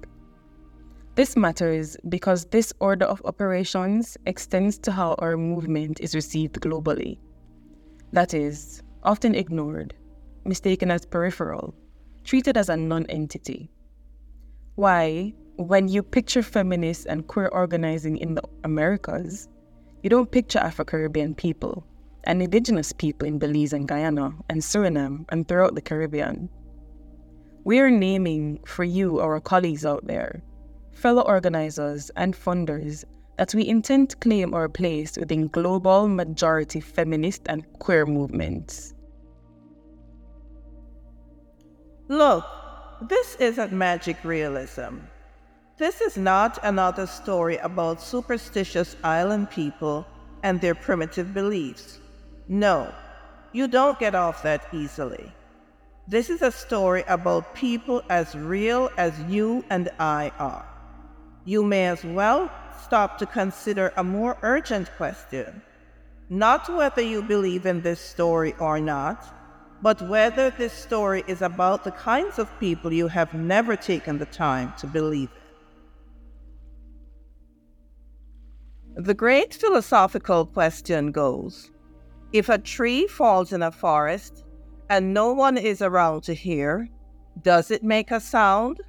This 1.15 1.37
matters 1.37 1.97
because 2.09 2.47
this 2.47 2.73
order 2.81 3.05
of 3.05 3.21
operations 3.25 4.17
extends 4.27 4.79
to 4.79 4.93
how 4.93 5.15
our 5.19 5.37
movement 5.37 6.01
is 6.01 6.15
received 6.15 6.61
globally. 6.61 7.19
That 8.13 8.33
is, 8.35 8.83
often 9.03 9.35
ignored, 9.35 9.95
mistaken 10.45 10.91
as 10.91 11.05
peripheral, 11.05 11.75
treated 12.25 12.57
as 12.57 12.69
a 12.69 12.77
non 12.77 13.07
entity. 13.07 13.71
Why, 14.77 15.35
when 15.57 15.89
you 15.89 16.03
picture 16.03 16.43
feminists 16.43 17.05
and 17.05 17.27
queer 17.27 17.49
organizing 17.49 18.17
in 18.17 18.35
the 18.35 18.43
Americas, 18.65 19.49
you 20.03 20.09
don't 20.09 20.31
picture 20.31 20.59
Afro 20.59 20.85
Caribbean 20.85 21.35
people 21.35 21.85
and 22.25 22.43
indigenous 22.43 22.93
people 22.93 23.27
in 23.27 23.39
Belize 23.39 23.73
and 23.73 23.89
Guyana 23.89 24.33
and 24.49 24.63
Suriname 24.63 25.25
and 25.29 25.47
throughout 25.47 25.75
the 25.75 25.83
Caribbean. 25.83 26.49
We 27.65 27.81
are 27.81 27.91
naming 27.91 28.61
for 28.65 28.85
you, 28.85 29.21
our 29.21 29.41
colleagues 29.41 29.85
out 29.85 30.07
there, 30.07 30.43
fellow 30.93 31.23
organizers 31.23 32.11
and 32.17 32.35
funders, 32.35 33.05
that 33.37 33.55
we 33.55 33.67
intend 33.67 34.11
to 34.11 34.17
claim 34.17 34.55
our 34.55 34.69
place 34.69 35.17
within 35.17 35.49
global 35.49 36.09
majority 36.09 36.81
feminist 36.81 37.43
and 37.49 37.71
queer 37.81 38.07
movements. 38.07 38.95
Look, 42.09 42.45
this 43.01 43.35
isn't 43.37 43.73
magic 43.73 44.23
realism. 44.25 44.99
This 45.79 46.03
is 46.03 46.19
not 46.19 46.59
another 46.63 47.07
story 47.07 47.57
about 47.57 48.03
superstitious 48.03 48.97
island 49.03 49.51
people 49.51 50.07
and 50.43 50.61
their 50.61 50.75
primitive 50.75 51.33
beliefs. 51.33 51.99
No, 52.49 52.93
you 53.53 53.67
don't 53.69 53.99
get 53.99 54.15
off 54.15 54.43
that 54.43 54.67
easily. 54.73 55.33
This 56.07 56.29
is 56.29 56.43
a 56.43 56.53
story 56.53 57.05
about 57.09 57.55
people 57.55 58.03
as 58.11 58.35
real 58.35 58.91
as 58.99 59.19
you 59.29 59.65
and 59.71 59.89
I 59.99 60.33
are. 60.39 60.67
You 61.47 61.65
may 61.65 61.87
as 61.87 62.05
well 62.05 62.51
stop 62.85 63.17
to 63.19 63.27
consider 63.27 63.93
a 63.97 64.05
more 64.05 64.37
urgent 64.43 64.91
question. 64.97 65.63
Not 66.29 66.69
whether 66.69 67.01
you 67.01 67.23
believe 67.23 67.65
in 67.65 67.81
this 67.81 68.01
story 68.01 68.55
or 68.59 68.79
not, 68.79 69.40
but 69.83 70.03
whether 70.03 70.51
this 70.51 70.73
story 70.73 71.25
is 71.27 71.43
about 71.43 71.85
the 71.85 71.91
kinds 71.93 72.39
of 72.39 72.59
people 72.61 72.93
you 72.93 73.09
have 73.09 73.33
never 73.35 73.77
taken 73.77 74.19
the 74.19 74.27
time 74.27 74.73
to 74.79 74.87
believe 74.87 75.31
in. 78.97 79.05
The 79.05 79.15
great 79.15 79.55
philosophical 79.55 80.47
question 80.47 81.13
goes 81.13 81.71
if 82.33 82.49
a 82.49 82.59
tree 82.59 83.07
falls 83.07 83.53
in 83.53 83.63
a 83.63 83.73
forest 83.73 84.45
and 84.89 85.15
no 85.15 85.33
one 85.33 85.57
is 85.57 85.83
around 85.83 86.23
to 86.25 86.35
hear, 86.35 86.89
does 87.43 87.71
it 87.71 87.83
make 87.83 88.11
a 88.11 88.21
sound? 88.21 88.81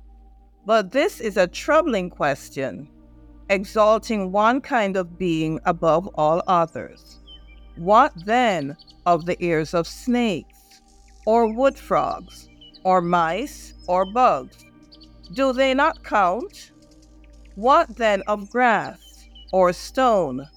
But 0.65 0.91
this 0.91 1.19
is 1.19 1.37
a 1.37 1.47
troubling 1.47 2.09
question, 2.09 2.87
exalting 3.49 4.31
one 4.31 4.61
kind 4.61 4.95
of 4.95 5.17
being 5.17 5.59
above 5.65 6.07
all 6.15 6.43
others. 6.47 7.19
What 7.77 8.13
then 8.25 8.77
of 9.05 9.25
the 9.25 9.43
ears 9.43 9.73
of 9.73 9.87
snakes, 9.87 10.50
or 11.25 11.53
wood 11.53 11.77
frogs, 11.77 12.49
or 12.83 13.01
mice, 13.01 13.73
or 13.87 14.05
bugs? 14.05 14.65
Do 15.33 15.53
they 15.53 15.73
not 15.73 16.03
count? 16.03 16.71
What 17.55 17.95
then 17.95 18.23
of 18.27 18.49
grass, 18.49 19.29
or 19.51 19.73
stone, 19.73 20.47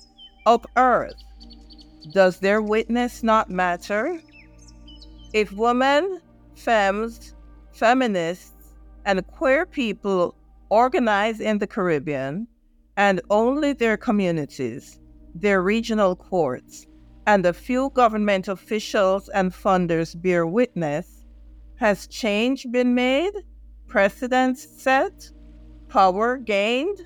of 0.46 0.64
earth? 0.76 1.14
Does 2.12 2.38
their 2.38 2.60
witness 2.60 3.22
not 3.22 3.50
matter? 3.50 4.20
If 5.32 5.52
women, 5.52 6.20
femmes, 6.54 7.34
feminists, 7.72 8.52
and 9.04 9.26
queer 9.26 9.66
people 9.66 10.34
organize 10.70 11.40
in 11.40 11.58
the 11.58 11.66
Caribbean, 11.66 12.46
and 12.96 13.20
only 13.30 13.72
their 13.72 13.96
communities, 13.96 15.00
their 15.34 15.62
regional 15.62 16.14
courts, 16.14 16.86
and 17.26 17.46
a 17.46 17.52
few 17.52 17.90
government 17.90 18.48
officials 18.48 19.28
and 19.30 19.52
funders 19.52 20.20
bear 20.20 20.46
witness, 20.46 21.24
has 21.76 22.06
change 22.06 22.66
been 22.70 22.94
made? 22.94 23.32
Precedents 23.86 24.66
set? 24.82 25.30
Power 25.88 26.36
gained? 26.36 27.00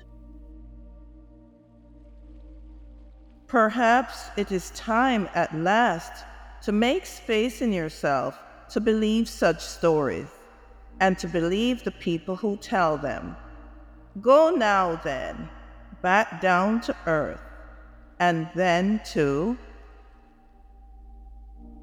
Perhaps 3.47 4.29
it 4.37 4.51
is 4.51 4.69
time 4.71 5.27
at 5.33 5.55
last 5.55 6.25
to 6.61 6.71
make 6.71 7.05
space 7.05 7.61
in 7.61 7.73
yourself 7.73 8.37
to 8.69 8.79
believe 8.79 9.27
such 9.27 9.59
stories 9.59 10.27
and 10.99 11.17
to 11.17 11.27
believe 11.27 11.83
the 11.83 11.91
people 11.91 12.35
who 12.35 12.57
tell 12.57 12.97
them. 12.97 13.35
Go 14.21 14.51
now, 14.51 14.95
then, 15.03 15.49
back 16.01 16.41
down 16.41 16.81
to 16.81 16.95
earth, 17.05 17.41
and 18.19 18.49
then 18.53 18.99
to 19.13 19.57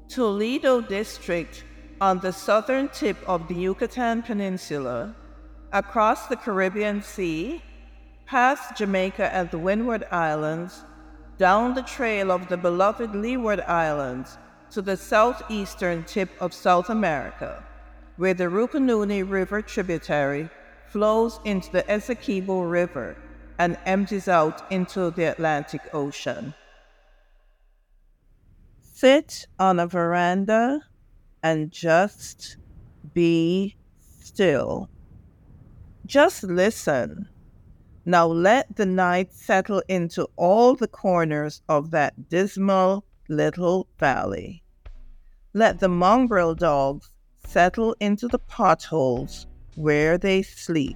Toledo 0.09 0.79
District 0.79 1.63
on 1.99 2.19
the 2.19 2.31
southern 2.31 2.87
tip 2.89 3.17
of 3.27 3.47
the 3.47 3.55
Yucatan 3.55 4.21
Peninsula, 4.21 5.13
across 5.73 6.27
the 6.27 6.35
Caribbean 6.37 7.01
Sea, 7.01 7.61
past 8.25 8.77
Jamaica 8.77 9.33
and 9.33 9.51
the 9.51 9.57
Windward 9.57 10.05
Islands 10.11 10.83
down 11.37 11.73
the 11.73 11.81
trail 11.83 12.31
of 12.31 12.47
the 12.47 12.57
beloved 12.57 13.15
Leeward 13.15 13.59
Islands 13.61 14.37
to 14.71 14.81
the 14.81 14.97
southeastern 14.97 16.03
tip 16.05 16.29
of 16.39 16.53
South 16.53 16.89
America, 16.89 17.63
where 18.15 18.33
the 18.33 18.45
Rupununi 18.45 19.29
River 19.29 19.61
tributary 19.61 20.49
flows 20.87 21.39
into 21.43 21.71
the 21.71 21.83
Essequibo 21.91 22.69
River 22.69 23.17
and 23.59 23.77
empties 23.85 24.27
out 24.27 24.71
into 24.71 25.11
the 25.11 25.25
Atlantic 25.25 25.81
Ocean. 25.93 26.53
Sit 28.97 29.45
on 29.59 29.79
a 29.79 29.85
veranda 29.85 30.81
and 31.43 31.71
just 31.71 32.57
be 33.13 33.77
still. 33.99 34.89
Just 36.07 36.43
listen 36.43 37.29
now 38.07 38.25
let 38.25 38.73
the 38.77 38.85
night 38.85 39.33
settle 39.33 39.83
into 39.89 40.29
all 40.37 40.75
the 40.75 40.87
corners 40.87 41.61
of 41.67 41.91
that 41.91 42.29
dismal 42.29 43.03
little 43.27 43.89
valley. 43.99 44.63
Let 45.53 45.81
the 45.81 45.89
mongrel 45.89 46.55
dogs 46.55 47.11
settle 47.45 47.97
into 47.99 48.29
the 48.29 48.39
potholes 48.39 49.45
where 49.75 50.17
they 50.17 50.41
sleep. 50.41 50.95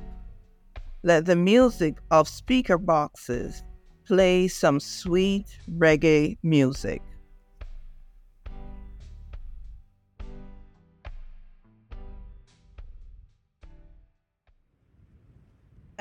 Let 1.04 1.26
the 1.26 1.36
music 1.36 1.98
of 2.12 2.30
speaker 2.30 2.78
boxes 2.78 3.62
play 4.08 4.48
some 4.48 4.80
sweet 4.80 5.60
reggae 5.70 6.38
music. 6.44 7.02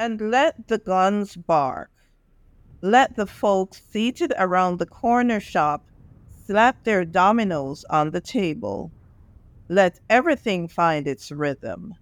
And 0.00 0.30
let 0.30 0.66
the 0.68 0.78
guns 0.78 1.36
bark. 1.36 1.90
Let 2.80 3.16
the 3.16 3.26
folks 3.26 3.82
seated 3.82 4.32
around 4.38 4.78
the 4.78 4.86
corner 4.86 5.40
shop 5.40 5.84
slap 6.46 6.84
their 6.84 7.04
dominoes 7.04 7.84
on 7.90 8.10
the 8.10 8.22
table. 8.22 8.90
Let 9.68 10.00
everything 10.08 10.68
find 10.68 11.06
its 11.06 11.30
rhythm. 11.30 11.96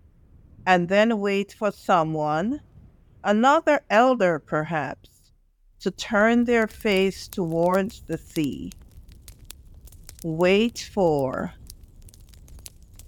And 0.65 0.89
then 0.89 1.19
wait 1.19 1.53
for 1.53 1.73
someone, 1.73 2.61
another 3.25 3.81
elder 3.91 4.39
perhaps, 4.39 5.33
to 5.81 5.91
turn 5.91 6.45
their 6.45 6.69
face 6.69 7.27
towards 7.27 8.03
the 8.03 8.17
sea. 8.17 8.71
Wait 10.23 10.89
for 10.95 11.53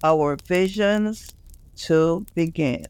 our 0.03 0.37
visions 0.49 1.33
to 1.77 2.27
begin. 2.35 2.87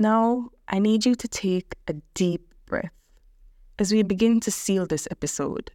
Now, 0.00 0.48
I 0.66 0.78
need 0.78 1.04
you 1.04 1.14
to 1.14 1.28
take 1.28 1.76
a 1.86 1.92
deep 2.14 2.54
breath 2.64 2.90
as 3.78 3.92
we 3.92 4.02
begin 4.02 4.40
to 4.40 4.50
seal 4.50 4.86
this 4.86 5.06
episode. 5.10 5.72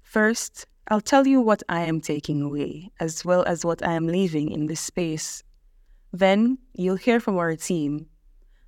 First, 0.00 0.64
I'll 0.88 1.02
tell 1.02 1.26
you 1.26 1.38
what 1.38 1.62
I 1.68 1.82
am 1.82 2.00
taking 2.00 2.40
away, 2.40 2.90
as 2.98 3.26
well 3.26 3.44
as 3.44 3.62
what 3.62 3.86
I 3.86 3.92
am 3.92 4.06
leaving 4.06 4.50
in 4.50 4.68
this 4.68 4.80
space. 4.80 5.42
Then, 6.14 6.56
you'll 6.72 6.96
hear 6.96 7.20
from 7.20 7.36
our 7.36 7.54
team. 7.54 8.06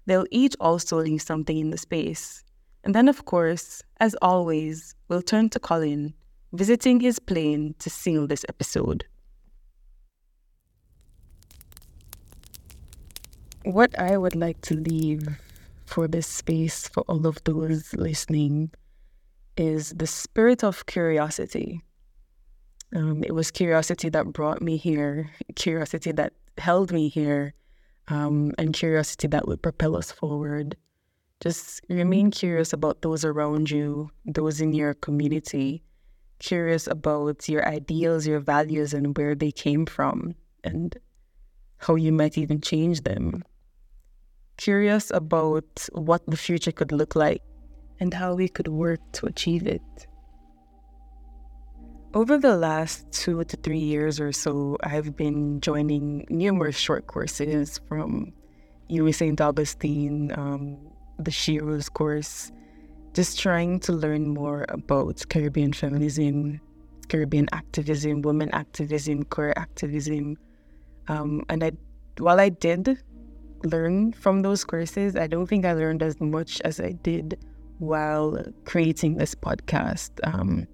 They'll 0.04 0.26
each 0.30 0.54
also 0.60 0.98
leave 0.98 1.22
something 1.22 1.56
in 1.56 1.70
the 1.70 1.78
space. 1.78 2.44
And 2.84 2.94
then, 2.94 3.08
of 3.08 3.24
course, 3.24 3.82
as 4.00 4.14
always, 4.20 4.94
we'll 5.08 5.22
turn 5.22 5.48
to 5.48 5.58
Colin, 5.58 6.12
visiting 6.52 7.00
his 7.00 7.18
plane 7.18 7.74
to 7.78 7.88
seal 7.88 8.26
this 8.26 8.44
episode. 8.50 9.06
What 13.64 13.98
I 13.98 14.18
would 14.18 14.36
like 14.36 14.60
to 14.68 14.74
leave 14.74 15.26
for 15.86 16.06
this 16.06 16.26
space 16.26 16.86
for 16.86 17.02
all 17.08 17.26
of 17.26 17.42
those 17.44 17.94
listening 17.94 18.72
is 19.56 19.94
the 19.96 20.06
spirit 20.06 20.62
of 20.62 20.84
curiosity. 20.84 21.80
Um, 22.94 23.24
it 23.24 23.32
was 23.32 23.50
curiosity 23.50 24.10
that 24.10 24.34
brought 24.34 24.60
me 24.60 24.76
here, 24.76 25.30
curiosity 25.56 26.12
that 26.12 26.34
held 26.58 26.92
me 26.92 27.08
here, 27.08 27.54
um, 28.08 28.52
and 28.58 28.74
curiosity 28.74 29.28
that 29.28 29.48
would 29.48 29.62
propel 29.62 29.96
us 29.96 30.12
forward. 30.12 30.76
Just 31.40 31.80
remain 31.88 32.30
curious 32.30 32.74
about 32.74 33.00
those 33.00 33.24
around 33.24 33.70
you, 33.70 34.10
those 34.26 34.60
in 34.60 34.74
your 34.74 34.92
community, 34.92 35.82
curious 36.38 36.86
about 36.86 37.48
your 37.48 37.66
ideals, 37.66 38.26
your 38.26 38.40
values, 38.40 38.92
and 38.92 39.16
where 39.16 39.34
they 39.34 39.50
came 39.50 39.86
from, 39.86 40.34
and 40.62 40.98
how 41.78 41.94
you 41.94 42.12
might 42.12 42.36
even 42.36 42.60
change 42.60 43.04
them 43.04 43.42
curious 44.56 45.10
about 45.10 45.88
what 45.92 46.22
the 46.26 46.36
future 46.36 46.72
could 46.72 46.92
look 46.92 47.14
like 47.16 47.42
and 48.00 48.12
how 48.12 48.34
we 48.34 48.48
could 48.48 48.68
work 48.68 49.00
to 49.12 49.26
achieve 49.26 49.66
it. 49.66 49.82
Over 52.14 52.38
the 52.38 52.56
last 52.56 53.10
two 53.10 53.42
to 53.42 53.56
three 53.56 53.78
years 53.78 54.20
or 54.20 54.30
so, 54.30 54.76
I've 54.84 55.16
been 55.16 55.60
joining 55.60 56.26
numerous 56.30 56.76
short 56.76 57.08
courses 57.08 57.80
from 57.88 58.32
UWI 58.88 59.14
St. 59.14 59.40
Augustine, 59.40 60.30
um, 60.36 60.78
the 61.18 61.32
Sheroes 61.32 61.92
course, 61.92 62.52
just 63.14 63.38
trying 63.38 63.80
to 63.80 63.92
learn 63.92 64.28
more 64.28 64.64
about 64.68 65.24
Caribbean 65.28 65.72
feminism, 65.72 66.60
Caribbean 67.08 67.48
activism, 67.52 68.22
women 68.22 68.50
activism, 68.52 69.24
queer 69.24 69.52
activism. 69.56 70.36
Um, 71.08 71.42
and 71.48 71.64
I, 71.64 71.72
while 72.18 72.38
I 72.38 72.48
did 72.48 72.98
learn 73.64 74.12
from 74.12 74.42
those 74.42 74.64
courses, 74.64 75.16
I 75.16 75.26
don't 75.26 75.46
think 75.46 75.64
I 75.64 75.72
learned 75.72 76.02
as 76.02 76.20
much 76.20 76.60
as 76.62 76.80
I 76.80 76.92
did 76.92 77.38
while 77.78 78.38
creating 78.64 79.16
this 79.16 79.34
podcast. 79.34 80.10
Um, 80.22 80.66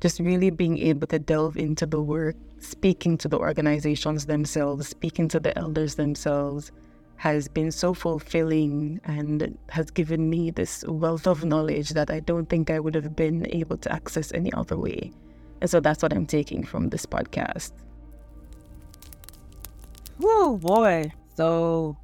just 0.00 0.18
really 0.18 0.50
being 0.50 0.78
able 0.78 1.06
to 1.08 1.18
delve 1.18 1.56
into 1.56 1.86
the 1.86 2.00
work, 2.00 2.36
speaking 2.58 3.18
to 3.18 3.28
the 3.28 3.38
organizations 3.38 4.26
themselves, 4.26 4.88
speaking 4.88 5.28
to 5.28 5.40
the 5.40 5.56
elders 5.58 5.96
themselves 5.96 6.72
has 7.20 7.48
been 7.48 7.70
so 7.70 7.92
fulfilling 7.92 8.98
and 9.04 9.58
has 9.68 9.90
given 9.90 10.30
me 10.30 10.50
this 10.50 10.82
wealth 10.88 11.26
of 11.26 11.44
knowledge 11.44 11.90
that 11.90 12.10
I 12.10 12.20
don't 12.20 12.48
think 12.48 12.70
I 12.70 12.80
would 12.80 12.94
have 12.94 13.14
been 13.14 13.46
able 13.50 13.76
to 13.76 13.92
access 13.92 14.32
any 14.32 14.50
other 14.54 14.78
way. 14.78 15.12
And 15.60 15.68
so 15.68 15.80
that's 15.80 16.02
what 16.02 16.14
I'm 16.14 16.24
taking 16.24 16.64
from 16.64 16.88
this 16.88 17.04
podcast. 17.04 17.72
Whoa, 20.16 20.56
boy. 20.56 21.12
So 21.40 21.96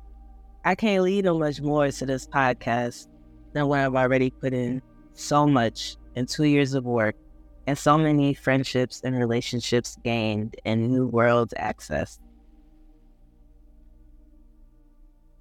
I 0.65 0.75
can't 0.75 1.03
lead 1.03 1.27
on 1.27 1.41
much 1.41 1.61
more 1.61 1.91
to 1.91 2.07
this 2.07 2.27
podcast 2.27 3.07
than 3.53 3.69
what 3.69 3.81
I've 3.81 3.95
already 3.95 4.31
put 4.31 4.55
in 4.55 4.81
so 5.13 5.47
much 5.47 5.99
in 6.15 6.25
two 6.25 6.45
years 6.45 6.73
of 6.73 6.87
work 6.87 7.17
and 7.67 7.77
so 7.77 7.99
many 7.99 8.33
friendships 8.33 9.03
and 9.05 9.15
relationships 9.15 9.99
gained 10.03 10.57
and 10.65 10.91
new 10.91 11.07
worlds 11.07 11.53
accessed. 11.61 12.19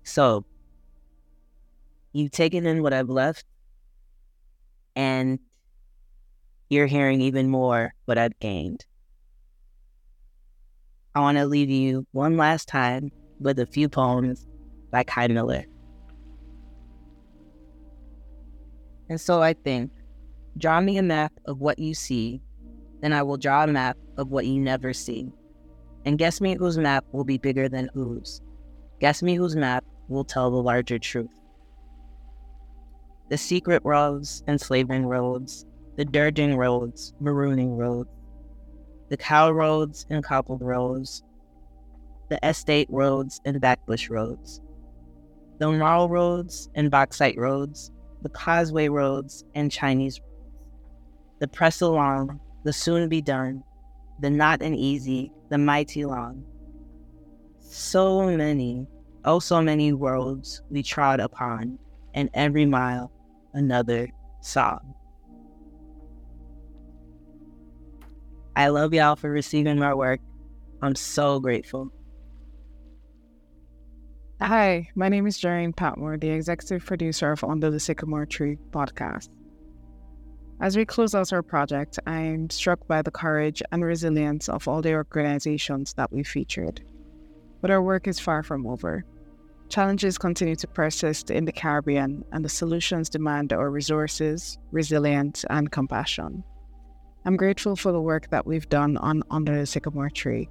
So, 0.04 0.44
you've 2.12 2.32
taken 2.32 2.66
in 2.66 2.84
what 2.84 2.92
I've 2.92 3.08
left, 3.08 3.46
and 4.98 5.40
you're 6.70 6.86
hearing 6.86 7.22
even 7.22 7.50
more 7.50 7.94
what 8.04 8.18
I've 8.18 8.38
gained. 8.40 8.84
I 11.16 11.22
want 11.22 11.38
to 11.38 11.46
leave 11.46 11.70
you 11.70 12.06
one 12.12 12.36
last 12.36 12.68
time 12.68 13.10
with 13.40 13.60
a 13.60 13.66
few 13.66 13.90
poems 13.90 14.48
by 14.92 15.04
Kei 15.04 15.28
Miller. 15.28 15.66
And 19.10 19.20
so 19.20 19.42
I 19.42 19.54
think, 19.54 19.92
draw 20.58 20.82
me 20.82 20.98
a 20.98 21.04
map 21.04 21.34
of 21.46 21.60
what 21.60 21.78
you 21.78 21.94
see, 21.94 22.42
then 23.02 23.14
I 23.14 23.22
will 23.24 23.38
draw 23.38 23.64
a 23.64 23.68
map 23.68 23.98
of 24.18 24.30
what 24.30 24.46
you 24.46 24.60
never 24.60 24.94
see. 24.94 25.32
And 26.06 26.18
guess 26.18 26.40
me 26.40 26.56
whose 26.56 26.78
map 26.78 27.06
will 27.12 27.24
be 27.24 27.38
bigger 27.38 27.68
than 27.68 27.90
whose. 27.94 28.42
Guess 29.00 29.22
me 29.22 29.36
whose 29.36 29.56
map 29.56 29.84
will 30.08 30.24
tell 30.24 30.50
the 30.50 30.62
larger 30.62 30.98
truth. 30.98 31.30
The 33.30 33.38
secret 33.38 33.82
roads, 33.84 34.44
enslaving 34.48 35.06
roads, 35.06 35.66
the 35.98 36.06
dirging 36.06 36.58
roads, 36.58 37.14
marooning 37.22 37.78
roads, 37.78 38.10
the 39.10 39.18
cow 39.18 39.52
roads 39.52 40.06
and 40.10 40.24
cobbled 40.24 40.62
roads, 40.62 41.24
the 42.30 42.40
estate 42.48 42.88
roads 42.90 43.42
and 43.46 43.62
backbush 43.62 44.10
roads, 44.10 44.62
the 45.60 45.72
marl 45.72 46.10
roads 46.10 46.70
and 46.76 46.92
bauxite 46.92 47.38
roads, 47.38 47.92
the 48.22 48.30
causeway 48.30 48.88
roads 48.88 49.46
and 49.54 49.72
Chinese 49.72 50.20
roads, 50.20 50.32
the 51.40 51.48
press 51.48 51.82
along, 51.82 52.40
the 52.64 52.74
soon 52.74 53.08
be 53.10 53.22
done, 53.22 53.64
the 54.20 54.30
not 54.30 54.62
an 54.62 54.74
easy, 54.74 55.32
the 55.50 55.58
mighty 55.58 56.06
long. 56.06 56.44
So 57.60 58.26
many, 58.26 58.88
oh 59.26 59.40
so 59.40 59.62
many 59.62 59.94
roads 59.94 60.62
we 60.70 60.82
trod 60.84 61.20
upon, 61.20 61.78
and 62.14 62.30
every 62.34 62.66
mile 62.66 63.12
another 63.54 64.10
song. 64.42 64.96
I 68.56 68.70
love 68.70 68.94
y'all 68.94 69.18
for 69.18 69.30
receiving 69.30 69.78
my 69.78 69.94
work. 69.94 70.22
I'm 70.82 70.96
so 70.96 71.40
grateful. 71.40 71.92
Hi, 74.42 74.90
my 74.96 75.08
name 75.08 75.28
is 75.28 75.38
Jane 75.38 75.72
Patmore, 75.72 76.18
the 76.18 76.30
executive 76.30 76.86
producer 76.86 77.32
of 77.32 77.42
Under 77.46 77.72
the 77.72 77.80
Sycamore 77.80 78.26
Tree 78.26 78.58
podcast. 78.72 79.30
As 80.60 80.76
we 80.76 80.84
close 80.84 81.16
out 81.16 81.32
our 81.32 81.42
project, 81.42 82.00
I'm 82.06 82.50
struck 82.50 82.86
by 82.86 83.02
the 83.02 83.12
courage 83.12 83.64
and 83.72 83.82
resilience 83.82 84.50
of 84.50 84.68
all 84.68 84.82
the 84.82 84.94
organizations 84.94 85.94
that 85.94 86.12
we 86.12 86.24
featured. 86.24 86.82
But 87.62 87.72
our 87.72 87.82
work 87.82 88.10
is 88.10 88.20
far 88.20 88.44
from 88.44 88.68
over. 88.68 89.06
Challenges 89.70 90.18
continue 90.18 90.58
to 90.58 90.68
persist 90.68 91.32
in 91.32 91.46
the 91.46 91.54
Caribbean, 91.54 92.26
and 92.34 92.44
the 92.44 92.50
solutions 92.50 93.08
demand 93.08 93.54
our 93.54 93.72
resources, 93.72 94.58
resilience, 94.72 95.46
and 95.50 95.72
compassion. 95.72 96.44
I'm 97.24 97.38
grateful 97.38 97.78
for 97.78 97.94
the 97.94 98.02
work 98.02 98.30
that 98.32 98.46
we've 98.46 98.68
done 98.68 98.98
on 98.98 99.24
Under 99.32 99.58
the 99.58 99.66
Sycamore 99.66 100.10
Tree 100.10 100.50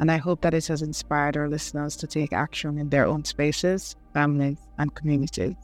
and 0.00 0.10
I 0.10 0.16
hope 0.16 0.40
that 0.42 0.54
it 0.54 0.66
has 0.66 0.82
inspired 0.82 1.36
our 1.36 1.48
listeners 1.48 1.96
to 1.96 2.06
take 2.06 2.32
action 2.32 2.78
in 2.78 2.88
their 2.88 3.06
own 3.06 3.24
spaces, 3.24 3.96
families, 4.12 4.58
and 4.78 4.94
communities. 4.94 5.56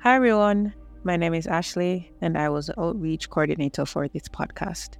Hi, 0.00 0.16
everyone. 0.16 0.74
My 1.02 1.16
name 1.16 1.34
is 1.34 1.46
Ashley, 1.46 2.12
and 2.20 2.36
I 2.36 2.48
was 2.48 2.66
the 2.66 2.80
outreach 2.80 3.30
coordinator 3.30 3.86
for 3.86 4.08
this 4.08 4.28
podcast. 4.28 4.98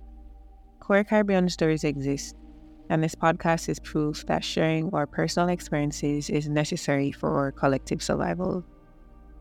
Queer 0.80 1.04
Caribbean 1.04 1.48
stories 1.48 1.84
exist, 1.84 2.34
and 2.90 3.02
this 3.02 3.14
podcast 3.14 3.68
is 3.68 3.78
proof 3.80 4.24
that 4.26 4.44
sharing 4.44 4.90
our 4.92 5.06
personal 5.06 5.48
experiences 5.48 6.30
is 6.30 6.48
necessary 6.48 7.12
for 7.12 7.36
our 7.38 7.52
collective 7.52 8.02
survival. 8.02 8.64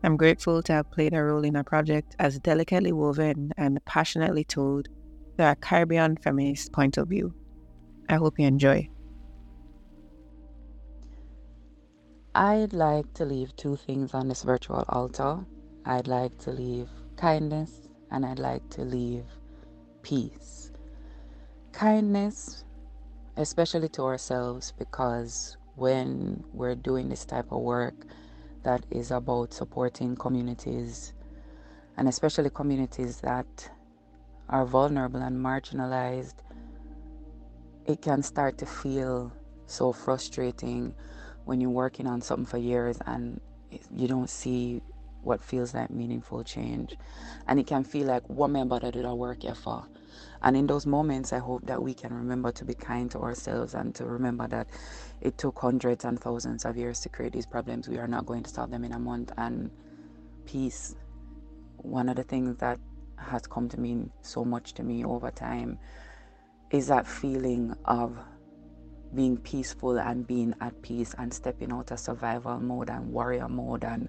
I'm 0.02 0.18
grateful 0.18 0.62
to 0.62 0.72
have 0.72 0.90
played 0.90 1.14
a 1.14 1.22
role 1.22 1.44
in 1.44 1.56
a 1.56 1.64
project 1.64 2.14
as 2.18 2.38
delicately 2.38 2.92
woven 2.92 3.52
and 3.56 3.82
passionately 3.86 4.44
told 4.44 4.88
through 5.36 5.54
Caribbean 5.60 6.16
feminist 6.16 6.72
point 6.72 6.96
of 6.96 7.08
view. 7.08 7.34
I 8.08 8.16
hope 8.16 8.38
you 8.38 8.46
enjoy. 8.46 8.88
I'd 12.34 12.72
like 12.72 13.12
to 13.14 13.24
leave 13.24 13.54
two 13.56 13.76
things 13.76 14.12
on 14.12 14.28
this 14.28 14.42
virtual 14.42 14.84
altar. 14.88 15.44
I'd 15.84 16.08
like 16.08 16.36
to 16.38 16.50
leave 16.50 16.88
kindness 17.16 17.88
and 18.10 18.26
I'd 18.26 18.38
like 18.38 18.68
to 18.70 18.82
leave 18.82 19.24
peace. 20.02 20.72
Kindness, 21.72 22.64
especially 23.36 23.88
to 23.90 24.02
ourselves, 24.02 24.72
because 24.78 25.56
when 25.76 26.44
we're 26.52 26.74
doing 26.74 27.08
this 27.08 27.24
type 27.24 27.50
of 27.50 27.60
work 27.60 27.94
that 28.62 28.84
is 28.90 29.10
about 29.10 29.52
supporting 29.52 30.16
communities, 30.16 31.12
and 31.96 32.08
especially 32.08 32.50
communities 32.50 33.20
that 33.20 33.70
are 34.48 34.64
vulnerable 34.66 35.20
and 35.20 35.36
marginalized, 35.36 36.34
it 37.86 38.02
can 38.02 38.22
start 38.22 38.58
to 38.58 38.66
feel 38.66 39.32
so 39.66 39.92
frustrating 39.92 40.94
when 41.44 41.60
you're 41.60 41.70
working 41.70 42.06
on 42.06 42.20
something 42.20 42.46
for 42.46 42.58
years 42.58 42.98
and 43.06 43.40
you 43.94 44.08
don't 44.08 44.30
see 44.30 44.80
what 45.22 45.42
feels 45.42 45.74
like 45.74 45.90
meaningful 45.90 46.44
change. 46.44 46.96
And 47.46 47.58
it 47.58 47.66
can 47.66 47.84
feel 47.84 48.06
like, 48.06 48.22
what 48.28 48.50
member 48.50 48.78
did 48.78 49.04
I 49.04 49.12
work 49.12 49.42
here 49.42 49.54
for? 49.54 49.86
And 50.42 50.56
in 50.56 50.66
those 50.66 50.86
moments, 50.86 51.32
I 51.32 51.38
hope 51.38 51.66
that 51.66 51.82
we 51.82 51.94
can 51.94 52.12
remember 52.12 52.52
to 52.52 52.64
be 52.64 52.74
kind 52.74 53.10
to 53.12 53.18
ourselves 53.20 53.74
and 53.74 53.94
to 53.94 54.04
remember 54.04 54.46
that 54.48 54.68
it 55.20 55.38
took 55.38 55.58
hundreds 55.58 56.04
and 56.04 56.20
thousands 56.20 56.64
of 56.64 56.76
years 56.76 57.00
to 57.00 57.08
create 57.08 57.32
these 57.32 57.46
problems. 57.46 57.88
We 57.88 57.98
are 57.98 58.06
not 58.06 58.26
going 58.26 58.42
to 58.44 58.50
solve 58.50 58.70
them 58.70 58.84
in 58.84 58.92
a 58.92 58.98
month. 58.98 59.32
And 59.38 59.70
peace, 60.44 60.94
one 61.78 62.08
of 62.08 62.16
the 62.16 62.22
things 62.22 62.56
that 62.58 62.78
has 63.18 63.46
come 63.46 63.68
to 63.68 63.80
mean 63.80 64.10
so 64.22 64.44
much 64.44 64.74
to 64.74 64.82
me 64.82 65.04
over 65.04 65.30
time 65.30 65.78
is 66.70 66.88
that 66.88 67.06
feeling 67.06 67.74
of 67.84 68.18
being 69.14 69.36
peaceful 69.36 69.98
and 69.98 70.26
being 70.26 70.54
at 70.60 70.80
peace 70.82 71.14
and 71.18 71.32
stepping 71.32 71.72
out 71.72 71.90
of 71.90 71.98
survival 72.00 72.58
mode 72.58 72.90
and 72.90 73.12
warrior 73.12 73.48
mode 73.48 73.84
and 73.84 74.08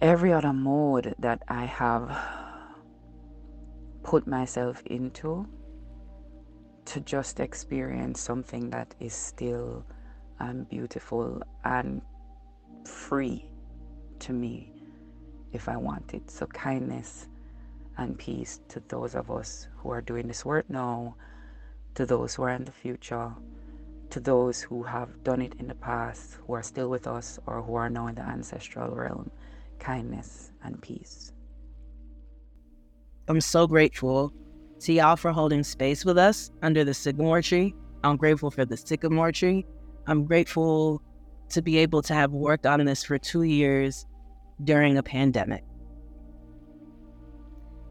every 0.00 0.32
other 0.32 0.52
mode 0.52 1.14
that 1.18 1.42
I 1.48 1.64
have 1.64 2.16
put 4.02 4.26
myself 4.26 4.82
into 4.86 5.46
to 6.86 7.00
just 7.00 7.40
experience 7.40 8.20
something 8.20 8.70
that 8.70 8.94
is 9.00 9.14
still 9.14 9.84
um, 10.40 10.64
beautiful 10.64 11.42
and 11.64 12.02
free 12.86 13.46
to 14.20 14.32
me 14.32 14.72
if 15.52 15.68
I 15.68 15.76
want 15.76 16.12
it. 16.12 16.30
So, 16.30 16.46
kindness 16.46 17.28
and 17.96 18.18
peace 18.18 18.60
to 18.68 18.80
those 18.88 19.14
of 19.14 19.30
us 19.30 19.68
who 19.76 19.90
are 19.90 20.00
doing 20.00 20.26
this 20.26 20.44
work 20.44 20.68
now, 20.68 21.16
to 21.94 22.06
those 22.06 22.34
who 22.34 22.42
are 22.42 22.50
in 22.50 22.64
the 22.64 22.72
future, 22.72 23.32
to 24.10 24.20
those 24.20 24.60
who 24.60 24.82
have 24.82 25.22
done 25.24 25.42
it 25.42 25.54
in 25.58 25.66
the 25.66 25.74
past, 25.74 26.38
who 26.46 26.54
are 26.54 26.62
still 26.62 26.88
with 26.88 27.06
us, 27.06 27.38
or 27.46 27.62
who 27.62 27.74
are 27.74 27.90
now 27.90 28.06
in 28.06 28.14
the 28.14 28.22
ancestral 28.22 28.94
realm. 28.94 29.30
Kindness 29.78 30.52
and 30.62 30.80
peace. 30.80 31.32
I'm 33.28 33.40
so 33.40 33.66
grateful 33.66 34.32
to 34.80 34.92
y'all 34.92 35.16
for 35.16 35.32
holding 35.32 35.62
space 35.62 36.04
with 36.04 36.18
us 36.18 36.50
under 36.62 36.84
the 36.84 36.94
sycamore 36.94 37.42
tree. 37.42 37.74
I'm 38.02 38.16
grateful 38.16 38.50
for 38.50 38.64
the 38.64 38.76
sycamore 38.76 39.32
tree. 39.32 39.64
I'm 40.06 40.24
grateful 40.24 41.02
to 41.50 41.62
be 41.62 41.78
able 41.78 42.02
to 42.02 42.14
have 42.14 42.32
worked 42.32 42.66
on 42.66 42.84
this 42.84 43.02
for 43.04 43.18
two 43.18 43.42
years 43.42 44.06
during 44.62 44.98
a 44.98 45.02
pandemic. 45.02 45.64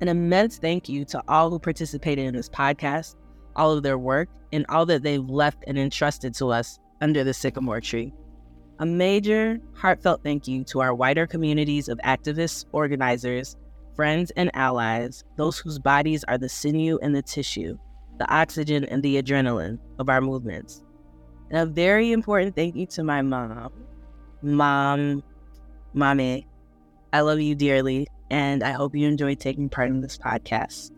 An 0.03 0.09
immense 0.09 0.57
thank 0.57 0.89
you 0.89 1.05
to 1.05 1.23
all 1.29 1.49
who 1.49 1.57
participated 1.57 2.25
in 2.25 2.35
this 2.35 2.49
podcast, 2.49 3.15
all 3.55 3.71
of 3.71 3.83
their 3.83 3.97
work, 3.97 4.27
and 4.51 4.65
all 4.67 4.85
that 4.87 5.01
they've 5.01 5.29
left 5.29 5.63
and 5.65 5.79
entrusted 5.79 6.33
to 6.33 6.49
us 6.49 6.77
under 6.99 7.23
the 7.23 7.33
sycamore 7.33 7.79
tree. 7.79 8.13
A 8.79 8.85
major, 8.85 9.61
heartfelt 9.71 10.21
thank 10.21 10.45
you 10.45 10.65
to 10.65 10.81
our 10.81 10.93
wider 10.93 11.25
communities 11.25 11.87
of 11.87 11.99
activists, 11.99 12.65
organizers, 12.73 13.55
friends, 13.95 14.29
and 14.31 14.51
allies, 14.53 15.23
those 15.37 15.57
whose 15.57 15.79
bodies 15.79 16.25
are 16.25 16.37
the 16.37 16.49
sinew 16.49 16.99
and 17.01 17.15
the 17.15 17.21
tissue, 17.21 17.77
the 18.19 18.29
oxygen 18.29 18.83
and 18.83 19.01
the 19.03 19.23
adrenaline 19.23 19.79
of 19.99 20.09
our 20.09 20.19
movements. 20.19 20.83
And 21.49 21.59
a 21.59 21.65
very 21.65 22.11
important 22.11 22.57
thank 22.57 22.75
you 22.75 22.87
to 22.87 23.05
my 23.05 23.21
mom. 23.21 23.71
Mom, 24.41 25.23
mommy, 25.93 26.45
I 27.13 27.21
love 27.21 27.39
you 27.39 27.55
dearly, 27.55 28.05
and 28.33 28.63
I 28.63 28.71
hope 28.71 28.95
you 28.95 29.07
enjoy 29.07 29.35
taking 29.35 29.69
part 29.69 29.91
in 29.91 30.01
this 30.01 30.17
podcast. 30.17 30.89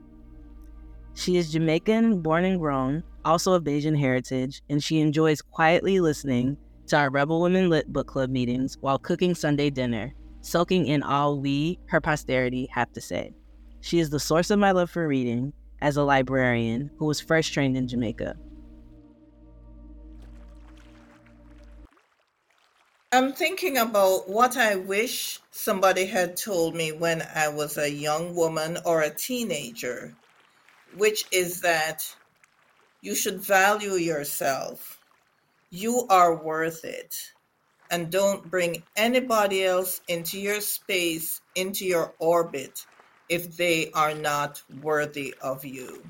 She 1.15 1.35
is 1.35 1.51
Jamaican, 1.51 2.21
born 2.21 2.45
and 2.45 2.61
grown, 2.61 3.03
also 3.25 3.51
of 3.51 3.65
Bajan 3.65 3.99
heritage, 3.99 4.61
and 4.69 4.81
she 4.81 5.01
enjoys 5.01 5.41
quietly 5.41 5.99
listening 5.99 6.55
to 6.87 6.95
our 6.95 7.09
Rebel 7.09 7.41
Women 7.41 7.69
Lit 7.69 7.91
Book 7.91 8.07
Club 8.07 8.29
meetings 8.29 8.77
while 8.79 8.97
cooking 8.97 9.35
Sunday 9.35 9.69
dinner 9.69 10.15
soaking 10.39 10.85
in 10.85 11.03
all 11.03 11.37
we, 11.37 11.77
her 11.87 11.99
posterity, 11.99 12.69
have 12.71 12.93
to 12.93 13.01
say. 13.01 13.33
She 13.81 13.99
is 13.99 14.11
the 14.11 14.19
source 14.19 14.49
of 14.49 14.59
my 14.59 14.71
love 14.71 14.89
for 14.89 15.05
reading 15.05 15.51
as 15.81 15.97
a 15.97 16.03
librarian 16.03 16.89
who 16.97 17.05
was 17.05 17.19
first 17.19 17.51
trained 17.51 17.75
in 17.75 17.87
Jamaica. 17.87 18.37
I'm 23.11 23.33
thinking 23.33 23.77
about 23.77 24.29
what 24.29 24.57
I 24.57 24.75
wish 24.75 25.39
somebody 25.51 26.05
had 26.05 26.35
told 26.35 26.75
me 26.75 26.91
when 26.91 27.21
I 27.21 27.47
was 27.47 27.77
a 27.77 27.89
young 27.89 28.35
woman 28.35 28.77
or 28.85 29.01
a 29.01 29.09
teenager, 29.09 30.13
which 30.97 31.25
is 31.31 31.61
that 31.61 32.03
you 33.01 33.15
should 33.15 33.39
value 33.39 33.93
yourself. 33.93 34.99
You 35.69 36.07
are 36.09 36.43
worth 36.43 36.83
it 36.83 37.15
and 37.91 38.11
don't 38.11 38.49
bring 38.49 38.83
anybody 38.95 39.63
else 39.63 40.01
into 40.07 40.39
your 40.39 40.59
space, 40.59 41.41
into 41.55 41.85
your 41.85 42.13
orbit, 42.19 42.85
if 43.29 43.55
they 43.55 43.91
are 43.91 44.13
not 44.13 44.61
worthy 44.81 45.35
of 45.41 45.63
you. 45.63 46.03